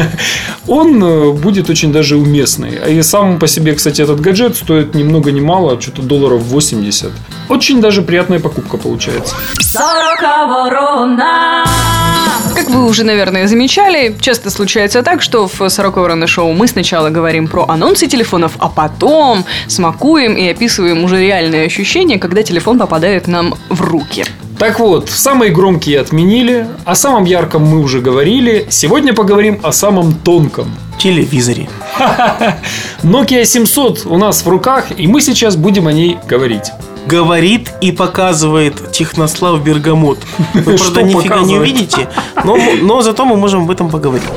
он 0.68 1.04
э, 1.04 1.32
будет 1.32 1.70
очень 1.70 1.92
даже 1.92 2.18
уместный. 2.18 2.98
И 3.00 3.02
сам 3.04 3.40
по 3.40 3.48
себе, 3.48 3.74
кстати, 3.74 4.02
этот 4.02 4.20
гаджет 4.20 4.56
стоит 4.56 4.96
ни 4.96 5.04
много 5.04 5.32
ни 5.32 5.42
мало, 5.42 5.80
что-то 5.82 6.02
долларов 6.02 6.42
80. 6.44 7.12
Очень 7.50 7.82
даже 7.82 8.02
приятная 8.02 8.40
покупка 8.40 8.78
получается. 8.78 9.36
Как 12.56 12.70
вы 12.70 12.86
уже, 12.86 13.04
наверное, 13.04 13.48
замечали, 13.48 14.16
часто 14.20 14.50
случается 14.50 15.04
так, 15.04 15.22
что 15.22 15.48
в 15.48 15.70
40 15.70 15.96
Ворона 15.96 16.28
Шоу 16.28 16.54
мы 16.54 16.68
сначала 16.68 17.10
говорим 17.10 17.48
про 17.48 17.66
анонсы 17.68 18.08
телефонов, 18.08 18.54
а 18.60 18.68
потом 18.68 19.46
смакуем 19.68 20.36
и 20.36 20.48
описываем 20.50 21.04
уже 21.04 21.20
реальные 21.22 21.66
ощущения, 21.66 22.18
когда 22.20 22.44
телефон 22.44 22.80
попадает 22.80 23.28
нам 23.28 23.56
в 23.70 23.82
руки. 23.82 24.26
Так 24.58 24.80
вот, 24.80 25.10
самые 25.10 25.52
громкие 25.52 26.00
отменили, 26.00 26.68
о 26.84 26.96
самом 26.96 27.26
ярком 27.26 27.64
мы 27.64 27.80
уже 27.80 28.02
говорили. 28.02 28.66
Сегодня 28.70 29.14
поговорим 29.14 29.60
о 29.62 29.72
самом 29.72 30.14
тонком. 30.14 30.76
телевизоре. 30.98 31.70
Nokia 33.04 33.46
700 33.46 34.06
у 34.06 34.18
нас 34.18 34.44
в 34.44 34.50
руках, 34.50 34.88
и 34.98 35.08
мы 35.08 35.22
сейчас 35.22 35.56
будем 35.56 35.88
о 35.88 35.94
ней 35.94 36.18
говорить. 36.28 36.72
Говорит 37.08 37.72
и 37.82 37.92
показывает 37.92 38.92
Технослав 38.92 39.64
Бергамот. 39.64 40.20
Вы, 40.54 40.78
Что 40.78 40.94
правда, 40.94 41.04
нифига 41.04 41.40
не 41.40 41.58
увидите, 41.58 42.10
но, 42.44 42.58
но 42.82 43.02
зато 43.02 43.26
мы 43.26 43.38
можем 43.38 43.64
об 43.64 43.72
этом 43.72 43.90
поговорить. 43.90 44.28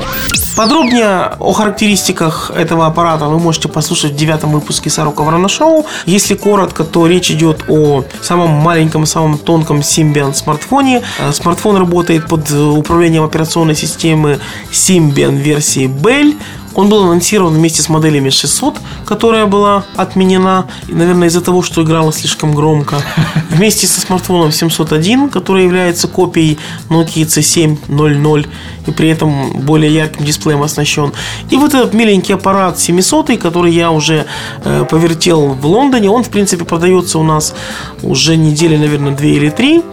Подробнее 0.55 1.31
о 1.39 1.53
характеристиках 1.53 2.51
этого 2.55 2.85
аппарата 2.85 3.25
вы 3.25 3.39
можете 3.39 3.67
послушать 3.67 4.11
в 4.11 4.15
девятом 4.15 4.51
выпуске 4.51 4.89
Сорока 4.89 5.23
Ворона 5.23 5.47
Шоу. 5.47 5.85
Если 6.05 6.35
коротко, 6.35 6.83
то 6.83 7.07
речь 7.07 7.31
идет 7.31 7.63
о 7.69 8.03
самом 8.21 8.49
маленьком, 8.51 9.05
самом 9.05 9.37
тонком 9.37 9.79
Symbian 9.79 10.33
смартфоне. 10.33 11.01
Э, 11.19 11.31
Смартфон 11.31 11.77
работает 11.77 12.27
под 12.27 12.51
управлением 12.51 13.23
операционной 13.23 13.75
системы 13.75 14.39
Symbian 14.71 15.35
версии 15.35 15.87
Bell. 15.87 16.35
Он 16.75 16.89
был 16.89 17.03
анонсирован 17.03 17.53
вместе 17.53 17.81
с 17.81 17.89
моделями 17.89 18.29
600, 18.29 18.79
которая 19.05 19.45
была 19.45 19.85
отменена, 19.95 20.67
и, 20.87 20.93
наверное, 20.93 21.27
из-за 21.27 21.41
того, 21.41 21.61
что 21.61 21.83
играла 21.83 22.13
слишком 22.13 22.53
громко. 22.53 23.01
Вместе 23.49 23.87
со 23.87 24.01
смартфоном 24.01 24.51
701, 24.51 25.29
который 25.29 25.65
является 25.65 26.07
копией 26.07 26.57
Nokia 26.89 27.25
C700 27.25 28.47
и 28.87 28.91
при 28.91 29.09
этом 29.09 29.61
более 29.61 29.93
ярким 29.93 30.25
дисплеем 30.25 30.63
оснащен. 30.63 31.11
И 31.49 31.57
вот 31.57 31.73
этот 31.73 31.93
миленький 31.93 32.33
аппарат 32.33 32.79
700, 32.79 33.37
который 33.39 33.73
я 33.73 33.91
уже 33.91 34.25
э, 34.63 34.85
повертел 34.89 35.49
в 35.49 35.65
Лондоне, 35.65 36.09
он, 36.09 36.23
в 36.23 36.29
принципе, 36.29 36.65
продается 36.65 37.19
у 37.19 37.23
нас 37.23 37.53
уже 38.01 38.35
недели, 38.37 38.77
наверное, 38.77 39.15
две 39.15 39.35
или 39.35 39.49
три. 39.49 39.83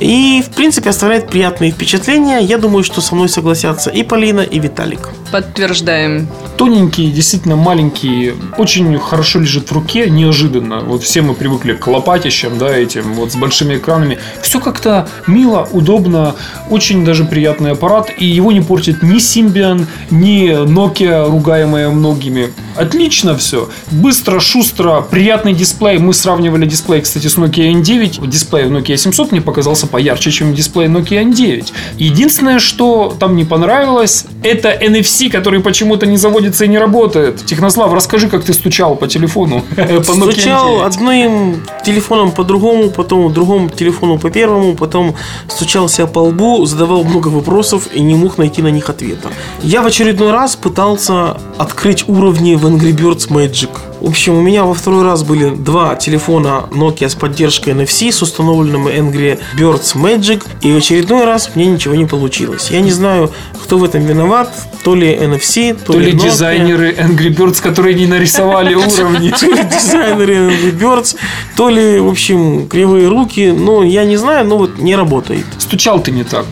И, 0.00 0.42
в 0.44 0.54
принципе, 0.54 0.90
оставляет 0.90 1.28
приятные 1.28 1.70
впечатления. 1.70 2.40
Я 2.40 2.58
думаю, 2.58 2.82
что 2.82 3.00
со 3.00 3.14
мной 3.14 3.28
согласятся 3.28 3.90
и 3.90 4.02
Полина, 4.02 4.40
и 4.40 4.58
Виталик. 4.58 5.10
Подтверждаем. 5.32 6.28
Тоненький, 6.58 7.10
действительно 7.10 7.56
маленький, 7.56 8.34
очень 8.58 8.98
хорошо 8.98 9.40
лежит 9.40 9.70
в 9.70 9.72
руке, 9.72 10.10
неожиданно. 10.10 10.80
Вот 10.80 11.02
все 11.02 11.22
мы 11.22 11.32
привыкли 11.32 11.72
к 11.72 11.86
лопатищам, 11.86 12.58
да, 12.58 12.76
этим 12.76 13.14
вот 13.14 13.32
с 13.32 13.36
большими 13.36 13.76
экранами. 13.76 14.18
Все 14.42 14.60
как-то 14.60 15.08
мило, 15.26 15.66
удобно, 15.72 16.34
очень 16.68 17.04
даже 17.04 17.24
приятный 17.24 17.72
аппарат, 17.72 18.10
и 18.18 18.26
его 18.26 18.52
не 18.52 18.60
портит 18.60 19.02
ни 19.02 19.16
Symbian, 19.16 19.86
ни 20.10 20.50
Nokia, 20.66 21.30
ругаемая 21.30 21.88
многими. 21.88 22.52
Отлично 22.76 23.36
все. 23.36 23.70
Быстро, 23.90 24.38
шустро, 24.38 25.00
приятный 25.00 25.54
дисплей. 25.54 25.98
Мы 25.98 26.14
сравнивали 26.14 26.66
дисплей, 26.66 27.00
кстати, 27.00 27.26
с 27.26 27.36
Nokia 27.36 27.72
N9. 27.72 28.26
Дисплей 28.26 28.66
в 28.66 28.72
Nokia 28.72 28.96
700 28.96 29.32
мне 29.32 29.40
показался 29.40 29.86
поярче, 29.86 30.30
чем 30.30 30.54
дисплей 30.54 30.88
Nokia 30.88 31.24
N9. 31.24 31.72
Единственное, 31.96 32.58
что 32.58 33.16
там 33.18 33.36
не 33.36 33.44
понравилось, 33.44 34.26
это 34.42 34.70
NFC, 34.70 35.21
который 35.30 35.60
почему-то 35.60 36.06
не 36.06 36.16
заводится 36.16 36.64
и 36.64 36.68
не 36.68 36.78
работает. 36.78 37.44
Технослав, 37.46 37.92
расскажи, 37.92 38.28
как 38.28 38.44
ты 38.44 38.52
стучал 38.52 38.96
по 38.96 39.06
телефону. 39.06 39.62
Nokia 39.76 40.02
Стучал 40.02 40.82
N9. 40.82 40.86
одним 40.86 41.62
телефоном 41.84 42.30
по 42.30 42.44
другому, 42.44 42.90
потом 42.90 43.32
другому 43.32 43.68
телефону 43.68 44.18
по 44.18 44.30
первому, 44.30 44.74
потом 44.74 45.14
стучался 45.48 46.06
по 46.06 46.20
лбу, 46.20 46.66
задавал 46.66 47.04
много 47.04 47.28
вопросов 47.28 47.88
и 47.94 48.00
не 48.00 48.14
мог 48.14 48.38
найти 48.38 48.62
на 48.62 48.70
них 48.70 48.90
ответа. 48.90 49.28
Я 49.62 49.82
в 49.82 49.86
очередной 49.86 50.32
раз 50.32 50.56
пытался 50.56 51.36
открыть 51.58 52.08
уровни 52.08 52.54
в 52.54 52.66
Angry 52.66 52.92
Birds 52.92 53.28
Magic. 53.28 53.91
В 54.02 54.08
общем, 54.08 54.34
у 54.34 54.42
меня 54.42 54.64
во 54.64 54.74
второй 54.74 55.04
раз 55.04 55.22
были 55.22 55.50
два 55.50 55.94
телефона 55.94 56.64
Nokia 56.72 57.08
с 57.08 57.14
поддержкой 57.14 57.72
NFC 57.72 58.10
с 58.10 58.20
установленным 58.20 58.88
Angry 58.88 59.38
Birds 59.56 59.94
Magic, 59.94 60.42
и 60.60 60.72
в 60.72 60.76
очередной 60.76 61.24
раз 61.24 61.54
мне 61.54 61.66
ничего 61.66 61.94
не 61.94 62.04
получилось. 62.04 62.72
Я 62.72 62.80
не 62.80 62.90
знаю, 62.90 63.30
кто 63.62 63.78
в 63.78 63.84
этом 63.84 64.04
виноват, 64.04 64.52
то 64.82 64.96
ли 64.96 65.14
NFC, 65.14 65.74
то, 65.74 65.92
То 65.92 66.00
ли 66.00 66.14
Nokia. 66.14 66.24
дизайнеры 66.24 66.92
Angry 66.94 67.28
Birds, 67.28 67.62
которые 67.62 67.94
не 67.94 68.06
нарисовали 68.06 68.74
уровни. 68.74 69.30
То 69.30 69.46
ли 69.46 69.62
дизайнеры 69.62 70.34
Angry 70.48 70.76
Birds, 70.76 71.14
то 71.54 71.68
ли, 71.68 72.00
в 72.00 72.08
общем, 72.08 72.66
кривые 72.66 73.06
руки. 73.06 73.52
Ну, 73.56 73.84
я 73.84 74.04
не 74.04 74.16
знаю, 74.16 74.48
но 74.48 74.58
вот 74.58 74.71
не 74.78 74.96
работает. 74.96 75.46
Стучал 75.58 76.00
ты 76.00 76.10
не 76.10 76.24
так. 76.24 76.46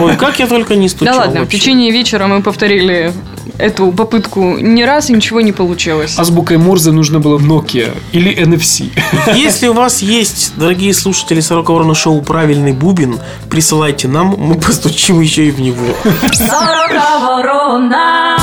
Ой, 0.00 0.16
как 0.16 0.38
я 0.38 0.46
только 0.46 0.76
не 0.76 0.88
стучал 0.88 1.14
да 1.14 1.20
ладно, 1.20 1.40
в 1.40 1.42
вообще. 1.44 1.58
течение 1.58 1.90
вечера 1.90 2.26
мы 2.26 2.42
повторили 2.42 3.12
эту 3.58 3.92
попытку 3.92 4.58
не 4.58 4.84
раз, 4.84 5.10
и 5.10 5.12
ничего 5.12 5.40
не 5.40 5.52
получилось. 5.52 6.18
Азбукой 6.18 6.58
Морзе 6.58 6.92
нужно 6.92 7.20
было 7.20 7.38
Nokia 7.38 7.96
или 8.12 8.36
NFC. 8.36 8.90
Если 9.34 9.68
у 9.68 9.72
вас 9.72 10.02
есть, 10.02 10.52
дорогие 10.56 10.92
слушатели 10.92 11.40
40 11.40 11.68
Ворона 11.68 11.94
Шоу, 11.94 12.20
правильный 12.22 12.72
бубен, 12.72 13.18
присылайте 13.50 14.08
нам, 14.08 14.34
мы 14.38 14.56
постучим 14.56 15.20
еще 15.20 15.46
и 15.46 15.50
в 15.50 15.60
него. 15.60 15.86
Сорока 16.32 17.18
ворона. 17.20 18.36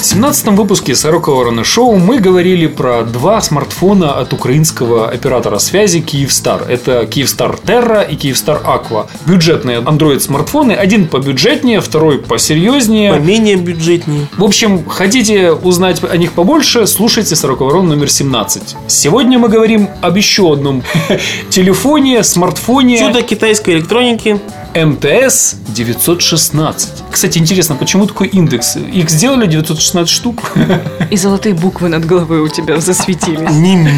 В 0.00 0.04
17 0.04 0.48
выпуске 0.48 0.96
Сорока 0.96 1.30
Ворона 1.30 1.62
Шоу 1.62 1.96
мы 1.96 2.18
говорили 2.18 2.66
про 2.66 3.04
два 3.04 3.40
смартфона 3.40 4.18
от 4.18 4.32
украинского 4.32 5.08
оператора 5.08 5.58
связи 5.58 5.98
Kyivstar. 5.98 6.68
Это 6.68 7.02
Kyivstar 7.02 7.62
Terra 7.64 8.04
и 8.08 8.16
Kyivstar 8.22 8.62
Aqua. 8.64 9.08
Бюджетные 9.26 9.80
Android 9.80 10.20
смартфоны. 10.20 10.72
Один 10.72 11.08
побюджетнее, 11.08 11.80
второй 11.80 12.18
посерьезнее. 12.18 13.12
Поменее 13.12 13.56
бюджетнее. 13.56 14.28
В 14.36 14.44
общем, 14.44 14.88
хотите 14.88 15.52
узнать 15.52 16.00
о 16.08 16.16
них 16.16 16.32
побольше, 16.32 16.86
слушайте 16.86 17.34
40 17.34 17.60
ворон 17.60 17.88
номер 17.88 18.08
17. 18.08 18.76
Сегодня 18.86 19.38
мы 19.38 19.48
говорим 19.48 19.88
об 20.00 20.16
еще 20.16 20.52
одном 20.52 20.82
телефоне, 21.50 22.22
смартфоне 22.22 22.98
Чудо 22.98 23.22
китайской 23.22 23.74
электроники. 23.74 24.40
МТС 24.74 25.56
916. 25.68 26.88
Кстати, 27.10 27.38
интересно, 27.38 27.74
почему 27.74 28.06
такой 28.06 28.28
индекс? 28.28 28.76
Их 28.76 29.10
сделали 29.10 29.46
916 29.46 30.08
штук? 30.08 30.52
И 31.10 31.16
золотые 31.16 31.54
буквы 31.54 31.88
над 31.88 32.06
головой 32.06 32.40
у 32.40 32.48
тебя 32.48 32.80
засветились. 32.80 33.50
Нимб. 33.50 33.90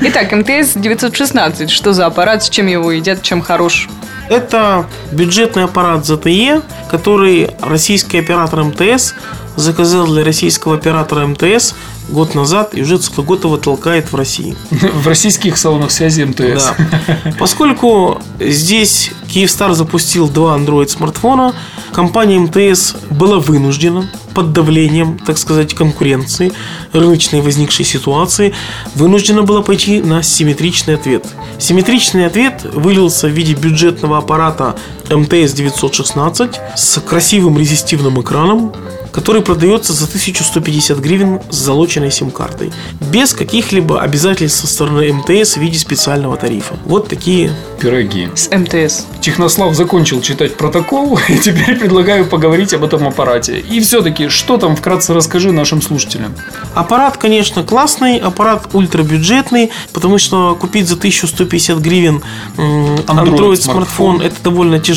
Итак, 0.00 0.32
МТС 0.32 0.74
916. 0.74 1.70
Что 1.70 1.94
за 1.94 2.06
аппарат, 2.06 2.44
с 2.44 2.50
чем 2.50 2.66
его 2.66 2.92
едят, 2.92 3.22
чем 3.22 3.40
хорош? 3.44 3.88
Это 4.28 4.86
бюджетный 5.12 5.64
аппарат 5.64 6.04
ZTE, 6.04 6.62
который 6.90 7.50
российский 7.60 8.18
оператор 8.18 8.64
МТС 8.64 9.14
заказал 9.56 10.06
для 10.06 10.24
российского 10.24 10.74
оператора 10.74 11.26
МТС 11.26 11.74
год 12.08 12.34
назад 12.34 12.70
и 12.74 12.82
уже 12.82 12.98
целый 12.98 13.24
год 13.24 13.44
его 13.44 13.56
толкает 13.56 14.12
в 14.12 14.16
России. 14.16 14.56
В 14.70 15.06
российских 15.06 15.56
салонах 15.56 15.90
связи 15.90 16.22
МТС. 16.22 16.64
Да. 16.64 17.32
Поскольку 17.38 18.20
здесь 18.40 19.10
Kyivstar 19.28 19.74
запустил 19.74 20.28
два 20.28 20.56
Android 20.56 20.88
смартфона, 20.88 21.54
компания 21.92 22.38
МТС 22.38 22.94
была 23.10 23.38
вынуждена 23.38 24.08
под 24.34 24.52
давлением, 24.52 25.18
так 25.18 25.38
сказать, 25.38 25.74
конкуренции, 25.74 26.52
рыночной 26.92 27.40
возникшей 27.40 27.84
ситуации, 27.84 28.54
вынуждена 28.94 29.42
была 29.42 29.62
пойти 29.62 30.00
на 30.00 30.22
симметричный 30.22 30.94
ответ. 30.94 31.26
Симметричный 31.58 32.26
ответ 32.26 32.64
вылился 32.64 33.28
в 33.28 33.30
виде 33.30 33.54
бюджетного 33.54 34.18
аппарата 34.18 34.76
МТС 35.10 35.52
916 35.52 36.60
с 36.76 37.00
красивым 37.00 37.58
резистивным 37.58 38.20
экраном, 38.20 38.72
который 39.12 39.42
продается 39.42 39.92
за 39.92 40.06
1150 40.06 40.98
гривен 40.98 41.40
с 41.50 41.56
залоченной 41.56 42.10
сим-картой. 42.10 42.72
Без 43.12 43.32
каких-либо 43.32 44.00
обязательств 44.00 44.60
со 44.60 44.66
стороны 44.66 45.12
МТС 45.12 45.56
в 45.56 45.60
виде 45.60 45.78
специального 45.78 46.36
тарифа. 46.36 46.74
Вот 46.84 47.08
такие 47.08 47.52
Пироги. 47.78 48.28
С 48.34 48.48
МТС. 48.50 49.06
Технослав 49.20 49.74
закончил 49.74 50.20
читать 50.22 50.56
протокол, 50.56 51.18
и 51.28 51.36
теперь 51.38 51.76
предлагаю 51.78 52.24
поговорить 52.24 52.72
об 52.72 52.82
этом 52.82 53.06
аппарате. 53.06 53.60
И 53.60 53.78
все-таки, 53.80 54.28
что 54.28 54.56
там 54.56 54.74
вкратце 54.74 55.12
расскажи 55.12 55.52
нашим 55.52 55.82
слушателям. 55.82 56.34
Аппарат, 56.74 57.18
конечно, 57.18 57.62
классный, 57.62 58.16
аппарат 58.16 58.68
ультрабюджетный, 58.72 59.70
потому 59.92 60.18
что 60.18 60.56
купить 60.58 60.88
за 60.88 60.94
1150 60.94 61.78
гривен 61.78 62.22
м, 62.56 62.96
Android 62.96 63.06
Android 63.06 63.56
смартфон. 63.56 64.16
смартфон 64.16 64.20
это 64.22 64.36
довольно 64.42 64.80
тяжело, 64.80 64.93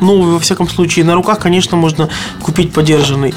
но 0.00 0.16
во 0.16 0.38
всяком 0.38 0.68
случае 0.68 1.04
на 1.04 1.14
руках, 1.14 1.38
конечно, 1.38 1.76
можно 1.76 2.08
купить 2.42 2.72
подержанный. 2.72 3.34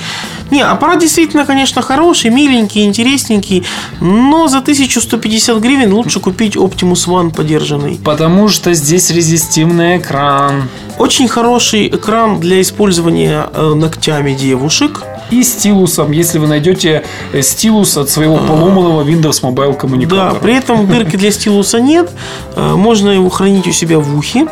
Не, 0.52 0.62
аппарат 0.62 1.00
действительно, 1.00 1.46
конечно, 1.46 1.82
хороший, 1.82 2.30
миленький, 2.30 2.84
интересненький, 2.84 3.64
но 4.02 4.48
за 4.48 4.60
1150 4.60 5.58
гривен 5.60 5.94
лучше 5.94 6.20
купить 6.20 6.56
Optimus 6.56 7.08
One 7.08 7.34
подержанный. 7.34 8.00
Потому 8.04 8.50
что 8.50 8.74
здесь 8.74 9.10
резистивный 9.12 9.98
экран. 9.98 10.70
Очень 10.98 11.28
хороший 11.28 11.88
экран 11.88 12.40
для 12.40 12.62
использования 12.62 13.48
э, 13.54 13.74
ногтями 13.74 14.34
девушек. 14.34 15.04
И 15.32 15.44
стилусом, 15.44 16.12
если 16.12 16.40
вы 16.40 16.48
найдете 16.48 17.04
э, 17.32 17.42
стилус 17.42 17.96
от 17.98 18.10
своего 18.10 18.38
поломанного 18.38 19.04
Windows 19.04 19.42
Mobile 19.42 19.72
Да, 19.72 19.78
коммуникатора. 19.80 20.40
при 20.42 20.56
этом 20.56 20.88
дырки 20.88 21.16
для 21.16 21.32
стилуса 21.32 21.80
нет. 21.80 22.12
Э, 22.56 22.76
Можно 22.76 23.10
его 23.12 23.30
хранить 23.30 23.66
у 23.66 23.72
себя 23.72 24.00
в 24.00 24.18
ухе 24.18 24.46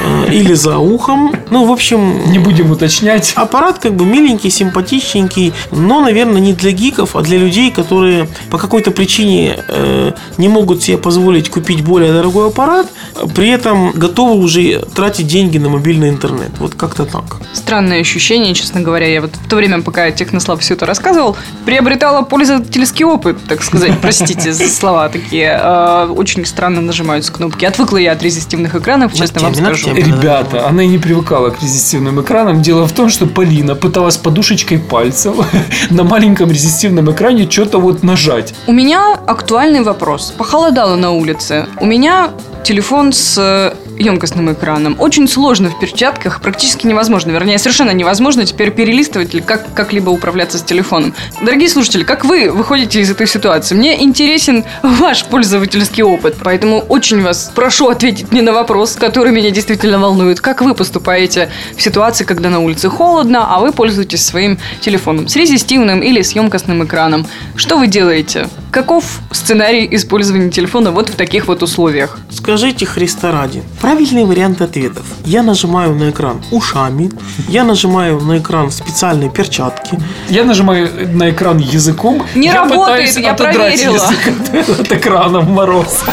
э, 0.00 0.32
или 0.32 0.54
за 0.54 0.78
ухом. 0.78 1.32
Ну, 1.50 1.66
в 1.66 1.72
общем, 1.72 2.30
Не 2.30 2.38
будем 2.38 2.70
уточнять. 2.70 3.32
аппарат 3.34 3.78
как 3.80 3.94
бы 3.94 4.04
миленький, 4.04 4.48
симпатичненький, 4.50 5.52
но, 5.72 6.00
наверное, 6.00 6.40
не 6.40 6.52
для 6.52 6.70
гиков, 6.70 7.16
а 7.16 7.22
для 7.22 7.38
людей, 7.38 7.72
которые 7.72 8.28
по 8.50 8.58
какой-то 8.58 8.92
причине 8.92 9.58
э, 9.68 10.12
не 10.38 10.48
могут 10.48 10.84
себе 10.84 10.98
позволить 10.98 11.50
купить 11.50 11.82
более 11.82 12.12
дорогой 12.12 12.46
аппарат, 12.48 12.86
при 13.34 13.50
этом 13.50 13.92
готовы 13.92 14.38
уже 14.42 14.80
тратить 14.94 15.26
деньги 15.26 15.58
на 15.58 15.68
мобильный 15.68 16.08
интернет. 16.10 16.50
Вот 16.58 16.74
как-то 16.74 17.04
так. 17.04 17.24
Странное 17.52 18.00
ощущение, 18.00 18.54
честно 18.54 18.80
говоря. 18.80 19.06
Я 19.06 19.20
вот 19.20 19.32
в 19.34 19.48
то 19.48 19.56
время, 19.56 19.82
пока 19.82 20.10
Технослав 20.10 20.60
все 20.60 20.74
это 20.74 20.86
рассказывал, 20.86 21.36
приобретала 21.64 22.22
пользовательский 22.22 23.04
опыт, 23.04 23.38
так 23.48 23.62
сказать. 23.62 23.92
Простите 24.00 24.52
за 24.52 24.68
слова 24.68 25.08
такие. 25.08 25.58
Э, 25.62 26.06
Очень 26.08 26.44
странно 26.46 26.80
нажимаются 26.80 27.32
кнопки. 27.32 27.64
Отвыкла 27.64 27.98
я 27.98 28.12
от 28.12 28.22
резистивных 28.22 28.74
экранов, 28.74 29.14
честно 29.14 29.40
вам 29.42 29.54
скажу. 29.54 29.94
Ребята, 29.94 30.68
она 30.68 30.82
и 30.82 30.86
не 30.86 30.98
привыкала 30.98 31.50
к 31.50 31.62
резистивным 31.62 32.20
экранам. 32.20 32.62
Дело 32.62 32.86
в 32.86 32.92
том, 32.92 33.08
что 33.08 33.26
Полина 33.26 33.74
пыталась 33.74 34.16
подушечкой 34.16 34.78
пальцев 34.78 35.36
на 35.90 36.04
маленьком 36.04 36.50
резистивном 36.50 37.10
экране 37.10 37.50
что-то 37.50 37.78
вот 37.78 38.02
нажать. 38.02 38.54
У 38.66 38.72
меня 38.72 39.14
актуальный 39.26 39.82
вопрос. 39.82 40.34
Похолодало 40.36 40.96
на 40.96 41.10
улице. 41.12 41.66
У 41.80 41.86
меня 41.86 42.30
телефон 42.66 43.12
с 43.12 43.76
емкостным 43.98 44.52
экраном. 44.52 44.96
Очень 44.98 45.28
сложно 45.28 45.70
в 45.70 45.78
перчатках, 45.78 46.40
практически 46.40 46.86
невозможно, 46.86 47.30
вернее, 47.30 47.58
совершенно 47.58 47.90
невозможно 47.90 48.44
теперь 48.44 48.70
перелистывать 48.70 49.34
или 49.34 49.40
как, 49.40 49.72
как-либо 49.74 50.10
управляться 50.10 50.58
с 50.58 50.62
телефоном. 50.62 51.14
Дорогие 51.40 51.68
слушатели, 51.68 52.04
как 52.04 52.24
вы 52.24 52.50
выходите 52.50 53.00
из 53.00 53.10
этой 53.10 53.26
ситуации? 53.26 53.74
Мне 53.74 54.02
интересен 54.02 54.64
ваш 54.82 55.24
пользовательский 55.24 56.02
опыт, 56.02 56.36
поэтому 56.42 56.78
очень 56.80 57.22
вас 57.22 57.50
прошу 57.54 57.88
ответить 57.88 58.30
мне 58.32 58.42
на 58.42 58.52
вопрос, 58.52 58.96
который 58.96 59.32
меня 59.32 59.50
действительно 59.50 59.98
волнует. 59.98 60.40
Как 60.40 60.62
вы 60.62 60.74
поступаете 60.74 61.50
в 61.76 61.82
ситуации, 61.82 62.24
когда 62.24 62.50
на 62.50 62.60
улице 62.60 62.88
холодно, 62.88 63.46
а 63.54 63.60
вы 63.60 63.72
пользуетесь 63.72 64.24
своим 64.24 64.58
телефоном 64.80 65.28
с 65.28 65.36
резистивным 65.36 66.02
или 66.02 66.22
с 66.22 66.32
емкостным 66.32 66.84
экраном? 66.84 67.26
Что 67.54 67.78
вы 67.78 67.86
делаете? 67.86 68.48
Каков 68.70 69.20
сценарий 69.30 69.88
использования 69.92 70.50
телефона 70.50 70.90
вот 70.90 71.08
в 71.08 71.16
таких 71.16 71.48
вот 71.48 71.62
условиях? 71.62 72.18
Скажите 72.30 72.84
Христа 72.84 73.32
ради. 73.32 73.62
Правильный 73.86 74.24
вариант 74.24 74.60
ответов. 74.62 75.04
Я 75.24 75.44
нажимаю 75.44 75.94
на 75.94 76.10
экран 76.10 76.42
ушами, 76.50 77.08
я 77.48 77.62
нажимаю 77.62 78.18
на 78.18 78.38
экран 78.38 78.72
специальной 78.72 79.30
перчатки. 79.30 79.96
Я 80.28 80.42
нажимаю 80.42 81.08
на 81.16 81.30
экран 81.30 81.58
языком. 81.58 82.20
Не 82.34 82.48
я 82.48 82.54
работает, 82.54 82.80
пытаюсь 82.80 83.16
я 83.16 83.30
отодрать 83.30 83.54
проверила. 83.54 83.94
язык 83.94 84.68
от, 84.68 84.80
от 84.80 84.92
экрана 84.92 85.38
в 85.38 85.48
мороз. 85.48 86.04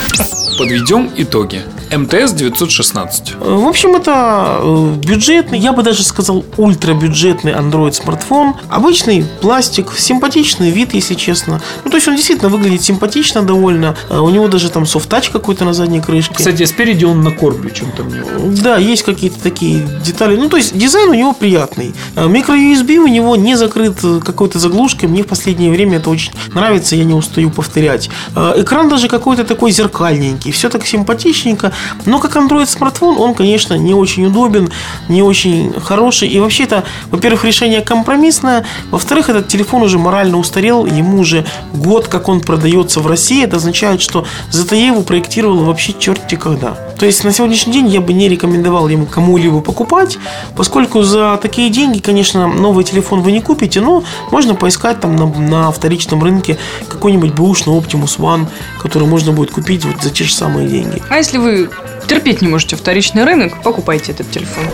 Подведем 0.57 1.09
итоги. 1.17 1.61
МТС 1.95 2.33
916. 2.33 3.33
Э, 3.39 3.55
В 3.55 3.67
общем, 3.67 3.95
это 3.95 4.59
э, 4.61 4.95
бюджетный, 5.05 5.59
я 5.59 5.73
бы 5.73 5.83
даже 5.83 6.03
сказал, 6.03 6.43
ультрабюджетный 6.57 7.53
Android 7.53 7.91
смартфон. 7.93 8.55
Обычный 8.69 9.25
пластик, 9.41 9.91
симпатичный 9.97 10.71
вид, 10.71 10.93
если 10.93 11.13
честно. 11.13 11.61
Ну, 11.83 11.91
то 11.91 11.97
есть 11.97 12.07
он 12.07 12.15
действительно 12.15 12.49
выглядит 12.49 12.81
симпатично 12.81 13.43
довольно. 13.43 13.95
Э, 14.09 14.19
У 14.19 14.29
него 14.29 14.47
даже 14.47 14.69
там 14.69 14.85
софт-тач 14.85 15.29
какой-то 15.29 15.65
на 15.65 15.73
задней 15.73 16.01
крышке. 16.01 16.33
Кстати, 16.35 16.65
спереди 16.65 17.05
он 17.05 17.21
на 17.21 17.31
корбе 17.31 17.71
чем-то 17.71 18.03
мне. 18.03 18.23
Да, 18.61 18.77
есть 18.77 19.03
какие-то 19.03 19.39
такие 19.39 19.87
детали. 20.03 20.35
Ну, 20.35 20.49
то 20.49 20.57
есть 20.57 20.75
дизайн 20.77 21.09
у 21.09 21.13
него 21.13 21.33
приятный. 21.33 21.93
Микро-USB 22.15 22.97
у 22.97 23.07
него 23.07 23.35
не 23.35 23.55
закрыт 23.55 23.97
какой-то 24.25 24.57
заглушкой. 24.59 25.09
Мне 25.09 25.23
в 25.23 25.27
последнее 25.27 25.71
время 25.71 25.97
это 25.97 26.09
очень 26.09 26.31
нравится, 26.53 26.95
я 26.95 27.03
не 27.03 27.13
устаю 27.13 27.49
повторять. 27.51 28.09
Экран 28.35 28.89
даже 28.89 29.07
какой-то 29.07 29.43
такой 29.43 29.71
зеркальненький. 29.71 30.42
Все 30.51 30.69
так 30.69 30.85
симпатичненько. 30.85 31.71
Но 32.05 32.19
как 32.19 32.35
Android 32.35 32.65
смартфон, 32.65 33.17
он, 33.17 33.33
конечно, 33.33 33.75
не 33.75 33.93
очень 33.93 34.25
удобен, 34.25 34.69
не 35.09 35.21
очень 35.21 35.73
хороший. 35.79 36.27
И 36.29 36.39
вообще 36.39 36.63
это, 36.63 36.83
во-первых, 37.11 37.45
решение 37.45 37.81
компромиссное. 37.81 38.65
Во-вторых, 38.91 39.29
этот 39.29 39.47
телефон 39.47 39.83
уже 39.83 39.97
морально 39.97 40.37
устарел. 40.37 40.85
Ему 40.85 41.19
уже 41.19 41.45
год, 41.73 42.07
как 42.07 42.29
он 42.29 42.41
продается 42.41 42.99
в 42.99 43.07
России. 43.07 43.43
Это 43.43 43.57
означает, 43.57 44.01
что 44.01 44.25
ZTE 44.51 44.87
его 44.87 45.01
проектировал 45.01 45.63
вообще 45.63 45.93
черти 45.97 46.35
когда. 46.35 46.77
То 46.97 47.05
есть 47.05 47.23
на 47.23 47.33
сегодняшний 47.33 47.73
день 47.73 47.87
я 47.87 48.01
бы 48.01 48.13
не 48.13 48.29
рекомендовал 48.29 48.87
ему 48.87 49.05
кому-либо 49.05 49.61
покупать, 49.61 50.17
поскольку 50.55 51.01
за 51.01 51.37
такие 51.41 51.69
деньги, 51.69 51.99
конечно, 51.99 52.47
новый 52.47 52.83
телефон 52.83 53.21
вы 53.21 53.31
не 53.31 53.41
купите, 53.41 53.81
но 53.81 54.03
можно 54.31 54.55
поискать 54.55 55.01
там 55.01 55.15
на, 55.15 55.25
на 55.25 55.71
вторичном 55.71 56.23
рынке 56.23 56.57
какой-нибудь 56.87 57.33
бэушный 57.33 57.73
Optimus 57.73 58.19
One, 58.19 58.47
который 58.81 59.07
можно 59.07 59.31
будет 59.31 59.51
купить 59.51 59.83
вот 59.83 60.01
за 60.01 60.11
те 60.11 60.23
же 60.23 60.32
самые 60.33 60.67
деньги. 60.67 61.01
А 61.09 61.17
если 61.17 61.37
вы 61.37 61.69
терпеть 62.07 62.41
не 62.41 62.47
можете 62.47 62.75
вторичный 62.75 63.23
рынок, 63.23 63.61
покупайте 63.63 64.11
этот 64.11 64.29
телефон. 64.31 64.65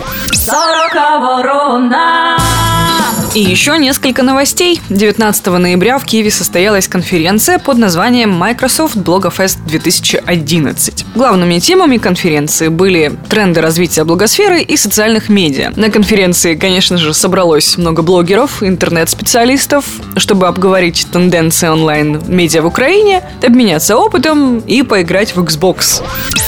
И 3.35 3.41
еще 3.41 3.77
несколько 3.77 4.23
новостей. 4.23 4.81
19 4.89 5.45
ноября 5.47 5.99
в 5.99 6.05
Киеве 6.05 6.31
состоялась 6.31 6.87
конференция 6.87 7.59
под 7.59 7.77
названием 7.77 8.31
Microsoft 8.31 8.95
Blogofest 8.95 9.59
2011. 9.67 11.05
Главными 11.13 11.59
темами 11.59 11.97
конференции 11.97 12.69
были 12.69 13.15
тренды 13.29 13.61
развития 13.61 14.03
блогосферы 14.03 14.61
и 14.61 14.75
социальных 14.77 15.29
медиа. 15.29 15.71
На 15.75 15.91
конференции, 15.91 16.55
конечно 16.55 16.97
же, 16.97 17.13
собралось 17.13 17.77
много 17.77 18.01
блогеров, 18.01 18.63
интернет-специалистов, 18.63 19.85
чтобы 20.17 20.47
обговорить 20.47 21.05
тенденции 21.11 21.67
онлайн-медиа 21.67 22.63
в 22.63 22.65
Украине, 22.65 23.21
обменяться 23.45 23.95
опытом 23.95 24.57
и 24.59 24.81
поиграть 24.81 25.35
в 25.35 25.43
Xbox. 25.43 26.01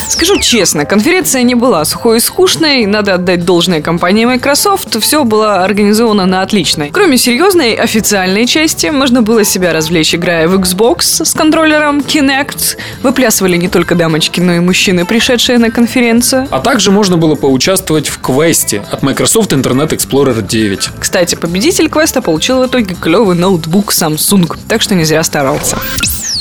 Скажу 0.10 0.40
честно, 0.40 0.71
конференция 0.86 1.44
не 1.44 1.56
была 1.56 1.86
сухой 1.86 2.18
и 2.18 2.20
скучной, 2.20 2.86
надо 2.86 3.16
отдать 3.16 3.46
должное 3.46 3.82
компании 3.82 4.26
Microsoft, 4.26 5.02
все 5.02 5.24
было 5.24 5.64
организовано 5.64 6.26
на 6.26 6.42
отличной. 6.42 6.90
Кроме 6.92 7.18
серьезной 7.18 7.74
официальной 7.74 8.46
части, 8.46 8.88
можно 8.88 9.22
было 9.22 9.44
себя 9.44 9.74
развлечь, 9.74 10.16
играя 10.16 10.48
в 10.48 10.56
Xbox 10.56 11.26
с 11.26 11.34
контроллером 11.34 12.00
Kinect. 12.00 12.78
Выплясывали 13.04 13.58
не 13.58 13.68
только 13.68 13.96
дамочки, 13.96 14.40
но 14.40 14.54
и 14.54 14.60
мужчины, 14.60 15.06
пришедшие 15.06 15.58
на 15.58 15.72
конференцию. 15.72 16.48
А 16.50 16.60
также 16.60 16.92
можно 16.92 17.18
было 17.18 17.36
поучаствовать 17.36 18.08
в 18.08 18.20
квесте 18.20 18.84
от 18.92 19.04
Microsoft 19.04 19.54
Internet 19.54 19.90
Explorer 19.90 20.42
9. 20.42 20.90
Кстати, 21.00 21.36
победитель 21.36 21.90
квеста 21.90 22.22
получил 22.22 22.64
в 22.64 22.68
итоге 22.68 22.96
клевый 22.96 23.36
ноутбук 23.36 23.92
Samsung, 23.92 24.58
так 24.68 24.82
что 24.82 24.96
не 24.96 25.04
зря 25.04 25.24
старался. 25.24 25.78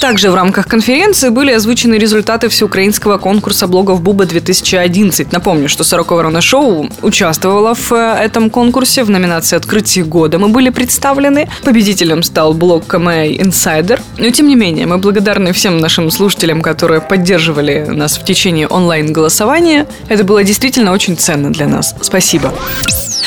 Также 0.00 0.30
в 0.30 0.34
рамках 0.34 0.66
конференции 0.66 1.28
были 1.28 1.52
озвучены 1.52 1.96
результаты 1.96 2.48
всеукраинского 2.48 3.18
конкурса 3.18 3.66
блогов 3.66 4.00
Буба 4.00 4.19
2011. 4.26 5.32
Напомню, 5.32 5.68
что 5.68 5.84
Сорока 5.84 6.14
Ворона 6.14 6.40
Шоу 6.40 6.88
участвовала 7.02 7.74
в 7.74 7.92
э, 7.92 8.16
этом 8.20 8.50
конкурсе 8.50 9.04
в 9.04 9.10
номинации 9.10 9.56
«Открытие 9.56 10.04
года». 10.04 10.38
Мы 10.38 10.48
были 10.48 10.70
представлены. 10.70 11.48
Победителем 11.64 12.22
стал 12.22 12.54
блог 12.54 12.86
КМА 12.86 13.26
Insider. 13.26 14.00
Но 14.18 14.30
тем 14.30 14.48
не 14.48 14.56
менее, 14.56 14.86
мы 14.86 14.98
благодарны 14.98 15.52
всем 15.52 15.78
нашим 15.78 16.10
слушателям, 16.10 16.62
которые 16.62 17.00
поддерживали 17.00 17.86
нас 17.88 18.18
в 18.18 18.24
течение 18.24 18.66
онлайн-голосования. 18.68 19.86
Это 20.08 20.24
было 20.24 20.44
действительно 20.44 20.92
очень 20.92 21.16
ценно 21.16 21.52
для 21.52 21.66
нас. 21.66 21.94
Спасибо. 22.00 22.52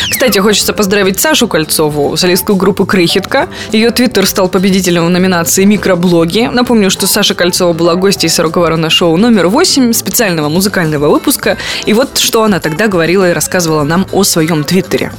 Кстати, 0.10 0.40
хочется 0.40 0.74
поздравить 0.74 1.20
Сашу 1.20 1.48
Кольцову, 1.48 2.16
солистку 2.18 2.56
группы 2.56 2.86
«Крыхитка». 2.86 3.48
Ее 3.72 3.92
твиттер 3.92 4.26
стал 4.26 4.50
победителем 4.50 5.06
в 5.06 5.10
номинации 5.10 5.64
«Микроблоги». 5.64 6.50
Напомню, 6.52 6.90
что 6.90 7.08
Саша 7.08 7.36
Кольцова 7.36 7.74
была 7.74 7.96
гостьей 7.96 8.30
«Сорока 8.30 8.60
ворона» 8.60 8.90
шоу 8.90 9.18
номер 9.18 9.48
8 9.48 9.94
специального 9.94 10.50
музыкального 10.50 11.10
выпуска. 11.10 11.58
И 11.86 11.94
вот 11.94 12.18
что 12.18 12.44
она 12.44 12.60
тогда 12.60 12.88
говорила 12.88 13.30
и 13.30 13.34
рассказывала 13.34 13.84
нам 13.84 14.08
о 14.12 14.24
своем 14.24 14.64
твиттере. 14.64 15.12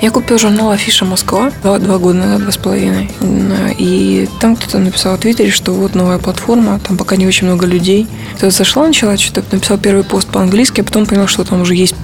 Я 0.00 0.10
купил 0.10 0.36
журнал 0.36 0.72
«Афиша 0.72 1.04
Москва» 1.04 1.52
два, 1.62 1.78
два 1.78 1.98
года 1.98 2.18
назад, 2.18 2.42
два 2.42 2.50
с 2.50 2.56
половиной. 2.56 3.08
И 3.78 4.28
там 4.40 4.56
кто-то 4.56 4.78
написал 4.78 5.16
в 5.16 5.20
Твиттере, 5.20 5.50
что 5.50 5.72
вот 5.72 5.94
новая 5.94 6.18
платформа, 6.18 6.80
там 6.80 6.96
пока 6.96 7.14
не 7.14 7.24
очень 7.24 7.46
много 7.46 7.66
людей. 7.66 8.08
Кто-то 8.36 8.50
зашла, 8.50 8.88
начала 8.88 9.16
что-то, 9.16 9.54
написал 9.54 9.78
первый 9.78 10.02
пост 10.02 10.26
по-английски, 10.26 10.80
а 10.80 10.84
потом 10.84 11.06
понял, 11.06 11.28
что 11.28 11.44
там 11.44 11.60
уже 11.60 11.76
есть 11.76 11.94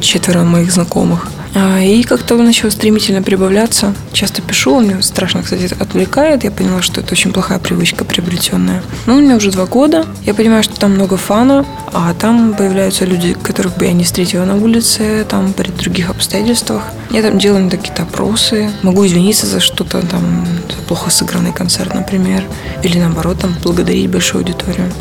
четверо 0.00 0.42
моих 0.42 0.70
знакомых. 0.70 1.28
А, 1.58 1.80
И 1.80 2.02
как-то 2.02 2.36
начал 2.36 2.70
стремительно 2.70 3.22
прибавляться. 3.22 3.94
Часто 4.12 4.42
пишу, 4.42 4.74
он 4.74 4.88
меня 4.88 5.00
страшно, 5.00 5.42
кстати, 5.42 5.74
отвлекает. 5.80 6.44
Я 6.44 6.50
поняла, 6.50 6.82
что 6.82 7.00
это 7.00 7.12
очень 7.12 7.32
плохая 7.32 7.58
привычка 7.58 8.04
приобретенная. 8.04 8.82
Ну, 9.06 9.16
у 9.16 9.20
меня 9.20 9.36
уже 9.36 9.50
два 9.50 9.64
года. 9.64 10.04
Я 10.26 10.34
понимаю, 10.34 10.62
что 10.62 10.78
там 10.78 10.92
много 10.92 11.16
фана, 11.16 11.64
а 11.94 12.12
там 12.12 12.54
появляются 12.54 13.06
люди, 13.06 13.32
которых 13.32 13.78
бы 13.78 13.86
я 13.86 13.92
не 13.92 14.04
встретила 14.04 14.44
на 14.44 14.56
улице, 14.56 15.24
там 15.26 15.54
при 15.54 15.70
других 15.70 16.10
обстоятельствах. 16.10 16.82
Я 17.10 17.22
там 17.22 17.38
делаю 17.38 17.70
какие-то 17.70 18.02
опросы, 18.02 18.70
могу 18.82 19.06
извиниться 19.06 19.46
за 19.46 19.60
что-то, 19.60 20.06
там, 20.06 20.46
плохо 20.88 21.08
сыгранный 21.08 21.52
концерт, 21.52 21.94
например, 21.94 22.44
или 22.82 22.98
наоборот, 22.98 23.38
там, 23.40 23.54
благодарить 23.62 24.10
большую 24.10 24.42
аудиторию. 24.42 24.92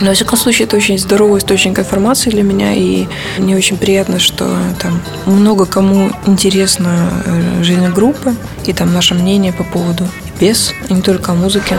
Но, 0.00 0.08
во 0.08 0.14
всяком 0.14 0.38
случае, 0.38 0.66
это 0.66 0.76
очень 0.76 0.98
здоровый 0.98 1.38
источник 1.38 1.78
информации 1.78 2.30
для 2.30 2.42
меня, 2.42 2.74
и 2.74 3.06
мне 3.38 3.56
очень 3.56 3.76
приятно, 3.76 4.18
что 4.18 4.56
там 4.80 5.00
много 5.26 5.66
кому 5.66 6.10
интересна 6.26 7.10
э, 7.24 7.62
жизнь 7.62 7.86
группы, 7.88 8.34
и 8.66 8.72
там 8.72 8.92
наше 8.92 9.14
мнение 9.14 9.52
по 9.52 9.64
поводу 9.64 10.08
без, 10.40 10.72
и 10.88 10.94
не 10.94 11.02
только 11.02 11.32
о 11.32 11.34
музыке. 11.34 11.78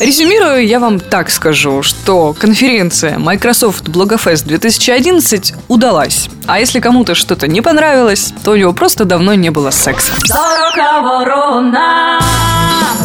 Резюмирую, 0.00 0.66
я 0.66 0.80
вам 0.80 0.98
так 0.98 1.30
скажу, 1.30 1.82
что 1.82 2.34
конференция 2.38 3.18
Microsoft 3.18 3.88
Blogofest 3.88 4.46
2011 4.46 5.54
удалась. 5.68 6.28
А 6.46 6.58
если 6.58 6.80
кому-то 6.80 7.14
что-то 7.14 7.46
не 7.46 7.60
понравилось, 7.60 8.32
то 8.44 8.52
у 8.52 8.56
него 8.56 8.72
просто 8.72 9.04
давно 9.04 9.34
не 9.34 9.50
было 9.50 9.70
секса. 9.70 10.12
Сорока 10.26 11.00
ворона. 11.02 12.18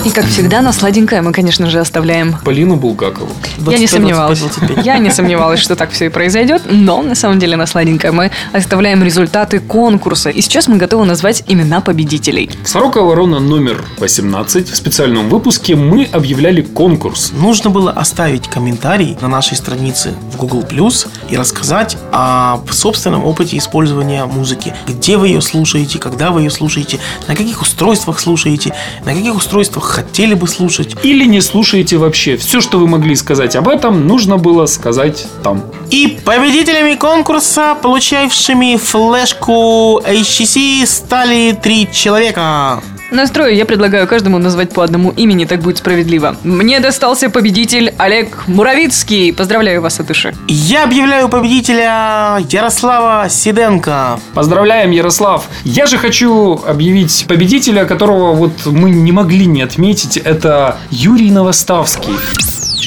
И 0.07 0.09
как 0.09 0.25
всегда, 0.25 0.61
на 0.61 0.71
сладенькое 0.71 1.21
мы, 1.21 1.33
конечно 1.33 1.69
же, 1.69 1.79
оставляем 1.79 2.37
Полину 2.45 2.77
Булгакову. 2.77 3.29
Я 3.57 3.77
не 3.77 3.87
25, 3.87 3.89
сомневалась. 3.89 4.39
25. 4.39 4.85
Я 4.85 4.97
не 4.99 5.09
сомневалась, 5.09 5.59
что 5.59 5.75
так 5.75 5.91
все 5.91 6.05
и 6.05 6.09
произойдет, 6.09 6.61
но 6.69 7.01
на 7.01 7.13
самом 7.13 7.39
деле 7.39 7.57
на 7.57 7.65
сладенькое 7.65 8.13
мы 8.13 8.31
оставляем 8.53 9.03
результаты 9.03 9.59
конкурса. 9.59 10.29
И 10.29 10.39
сейчас 10.39 10.69
мы 10.69 10.77
готовы 10.77 11.05
назвать 11.05 11.43
имена 11.47 11.81
победителей. 11.81 12.49
Сорока 12.63 13.01
Ворона 13.01 13.39
номер 13.39 13.83
18 13.97 14.69
в 14.69 14.75
специальном 14.77 15.27
выпуске 15.27 15.75
мы 15.75 16.07
объявляли 16.09 16.61
конкурс. 16.61 17.33
Нужно 17.33 17.69
было 17.69 17.91
оставить 17.91 18.47
комментарий 18.47 19.17
на 19.19 19.27
нашей 19.27 19.57
странице 19.57 20.13
в 20.31 20.37
Google 20.37 20.63
Plus 20.63 21.07
и 21.29 21.35
рассказать 21.35 21.97
о 22.13 22.59
собственном 22.71 23.25
опыте 23.27 23.57
использования 23.57 24.25
музыки. 24.25 24.73
Где 24.87 25.17
вы 25.17 25.27
ее 25.27 25.41
слушаете, 25.41 25.99
когда 25.99 26.31
вы 26.31 26.41
ее 26.41 26.49
слушаете, 26.49 26.99
на 27.27 27.35
каких 27.35 27.61
устройствах 27.61 28.19
слушаете, 28.19 28.73
на 29.05 29.13
каких 29.13 29.35
устройствах 29.35 29.85
хотели 29.85 30.33
бы 30.33 30.47
слушать. 30.47 30.95
Или 31.03 31.25
не 31.25 31.41
слушаете 31.41 31.97
вообще. 31.97 32.37
Все, 32.37 32.61
что 32.61 32.79
вы 32.79 32.87
могли 32.87 33.15
сказать 33.15 33.55
об 33.55 33.67
этом, 33.67 34.07
нужно 34.07 34.37
было 34.37 34.65
сказать 34.65 35.27
там. 35.43 35.63
И 35.89 36.19
победителями 36.25 36.95
конкурса, 36.95 37.75
получавшими 37.81 38.77
флешку 38.77 40.01
HTC, 40.05 40.85
стали 40.85 41.57
три 41.61 41.87
человека. 41.91 42.81
Настрою 43.11 43.55
я 43.55 43.65
предлагаю 43.65 44.07
каждому 44.07 44.37
назвать 44.37 44.73
по 44.73 44.83
одному 44.83 45.11
имени, 45.11 45.45
так 45.45 45.61
будет 45.61 45.77
справедливо. 45.77 46.35
Мне 46.43 46.79
достался 46.79 47.29
победитель 47.29 47.93
Олег 47.97 48.47
Муравицкий. 48.47 49.33
Поздравляю 49.33 49.81
вас 49.81 49.99
от 49.99 50.07
души. 50.07 50.33
Я 50.47 50.83
объявляю 50.83 51.29
победителя 51.29 52.39
Ярослава 52.49 53.29
Сиденко. 53.29 54.19
Поздравляем, 54.33 54.91
Ярослав! 54.91 55.45
Я 55.63 55.85
же 55.85 55.97
хочу 55.97 56.59
объявить 56.67 57.25
победителя, 57.27 57.85
которого 57.85 58.33
вот 58.33 58.65
мы 58.65 58.89
не 58.89 59.11
могли 59.11 59.45
не 59.45 59.61
отметить. 59.61 60.17
Это 60.17 60.77
Юрий 60.91 61.31
Новоставский. 61.31 62.13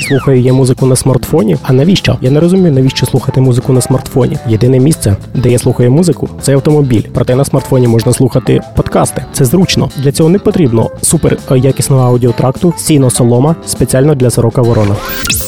Слухаю 0.08 0.41
я 0.41 0.54
музику 0.54 0.86
на 0.86 0.96
смартфоні. 0.96 1.58
А 1.63 1.74
навіщо? 1.74 2.18
Я 2.22 2.32
не 2.32 2.39
розумію, 2.39 2.72
навіщо 2.72 3.06
слухати 3.06 3.41
музику 3.41 3.74
на 3.74 3.82
смартфоні. 3.82 4.38
Єдине 4.48 4.80
місце, 4.80 5.15
де 5.34 5.50
я 5.52 5.60
слухаю 5.60 5.91
музику, 5.91 6.30
це 6.41 6.54
автомобіль. 6.54 7.02
Проте 7.13 7.36
на 7.36 7.46
смартфоні 7.46 7.88
можна 7.88 8.13
слухати 8.13 8.62
подкасти. 8.76 9.26
Це 9.34 9.46
зручно. 9.46 9.89
Для 9.98 10.12
цього 10.12 10.30
не 10.30 10.39
потрібно 10.39 10.89
супер 11.02 11.38
е, 11.52 11.58
якісного 11.58 12.04
аудіотракту, 12.08 12.74
сіно 12.78 13.10
солома 13.10 13.56
спеціально 13.65 14.15
для 14.15 14.30
сорока 14.30 14.62
ворона. 14.62 14.96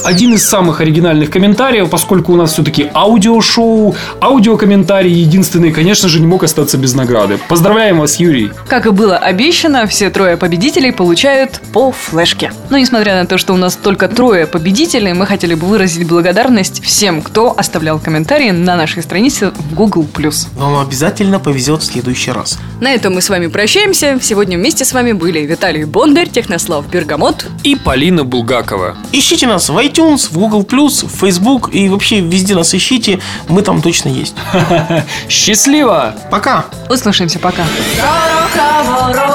Один 0.09 0.33
из 0.33 0.49
самых 0.49 0.81
оригинальных 0.81 1.29
комментариев, 1.29 1.89
поскольку 1.89 2.33
у 2.33 2.35
нас 2.35 2.53
все-таки 2.53 2.89
аудиошоу, 2.93 3.93
аудиокомментарий 4.21 5.11
единственный, 5.11 5.71
конечно 5.71 6.09
же, 6.09 6.19
не 6.19 6.27
мог 6.27 6.43
остаться 6.43 6.77
без 6.77 6.95
награды. 6.95 7.37
Поздравляем 7.49 7.99
вас, 7.99 8.19
Юрий! 8.19 8.51
Как 8.69 8.85
и 8.85 8.91
было 8.91 9.17
обещано, 9.17 9.85
все 9.87 10.09
трое 10.09 10.37
победителей 10.37 10.91
получают 10.91 11.61
по 11.73 11.91
флешке. 11.91 12.51
Но 12.69 12.77
несмотря 12.77 13.15
на 13.15 13.25
то, 13.25 13.37
что 13.37 13.53
у 13.53 13.57
нас 13.57 13.75
только 13.75 14.07
трое 14.07 14.30
Победителей, 14.46 15.12
мы 15.12 15.26
хотели 15.26 15.54
бы 15.54 15.66
выразить 15.66 16.06
благодарность 16.06 16.82
всем, 16.82 17.22
кто 17.22 17.54
оставлял 17.56 17.98
комментарии 17.98 18.50
на 18.50 18.76
нашей 18.76 19.02
странице 19.02 19.50
в 19.50 19.74
Google+. 19.74 20.06
Вам 20.56 20.78
обязательно 20.78 21.38
повезет 21.38 21.82
в 21.82 21.86
следующий 21.86 22.32
раз. 22.32 22.58
На 22.80 22.92
этом 22.92 23.14
мы 23.14 23.22
с 23.22 23.28
вами 23.28 23.46
прощаемся. 23.46 24.18
Сегодня 24.20 24.58
вместе 24.58 24.84
с 24.84 24.92
вами 24.92 25.12
были 25.12 25.40
Виталий 25.40 25.84
Бондарь, 25.84 26.28
Технослав 26.28 26.88
Бергамот. 26.88 27.46
И 27.62 27.76
Полина 27.76 28.24
Булгакова. 28.24 28.96
Ищите 29.12 29.46
нас 29.46 29.68
в 29.68 29.76
iTunes, 29.78 30.28
в 30.30 30.38
Google+, 30.38 30.64
в 30.88 31.10
Facebook 31.20 31.70
и 31.72 31.88
вообще 31.88 32.20
везде 32.20 32.54
нас 32.54 32.74
ищите. 32.74 33.20
Мы 33.48 33.62
там 33.62 33.82
точно 33.82 34.08
есть. 34.08 34.34
Счастливо! 35.28 36.14
Пока! 36.30 36.64
Услышимся, 36.88 37.38
пока. 37.38 37.64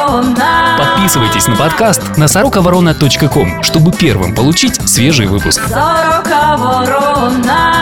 Ворона. 0.08 0.78
Подписывайтесь 0.78 1.48
на 1.48 1.56
подкаст 1.56 2.18
на 2.18 2.28
сороковорона.ком, 2.28 3.64
чтобы 3.64 3.92
первым 3.92 4.34
получить 4.34 4.76
свежий 4.88 5.28
выпуск. 5.28 5.62
Сорока 5.68 6.58
ворона. 6.58 7.74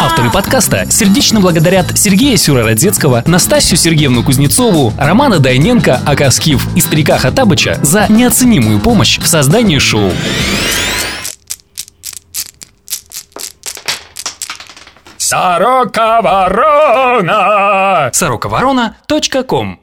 Авторы 0.00 0.30
подкаста 0.30 0.86
сердечно 0.90 1.40
благодарят 1.40 1.98
Сергея 1.98 2.36
Сюрородецкого, 2.36 3.22
Настасью 3.26 3.76
Сергеевну 3.76 4.22
Кузнецову, 4.22 4.92
Романа 4.98 5.38
Дайненко, 5.38 6.00
Акаскив 6.04 6.66
и 6.76 6.80
старика 6.80 7.18
Хатабыча 7.18 7.78
за 7.82 8.06
неоценимую 8.08 8.78
помощь 8.80 9.18
в 9.18 9.26
создании 9.26 9.78
шоу. 9.78 10.12
Сорока 15.18 16.22
ворона! 16.22 18.10
Сороковорона.ком 18.12 19.80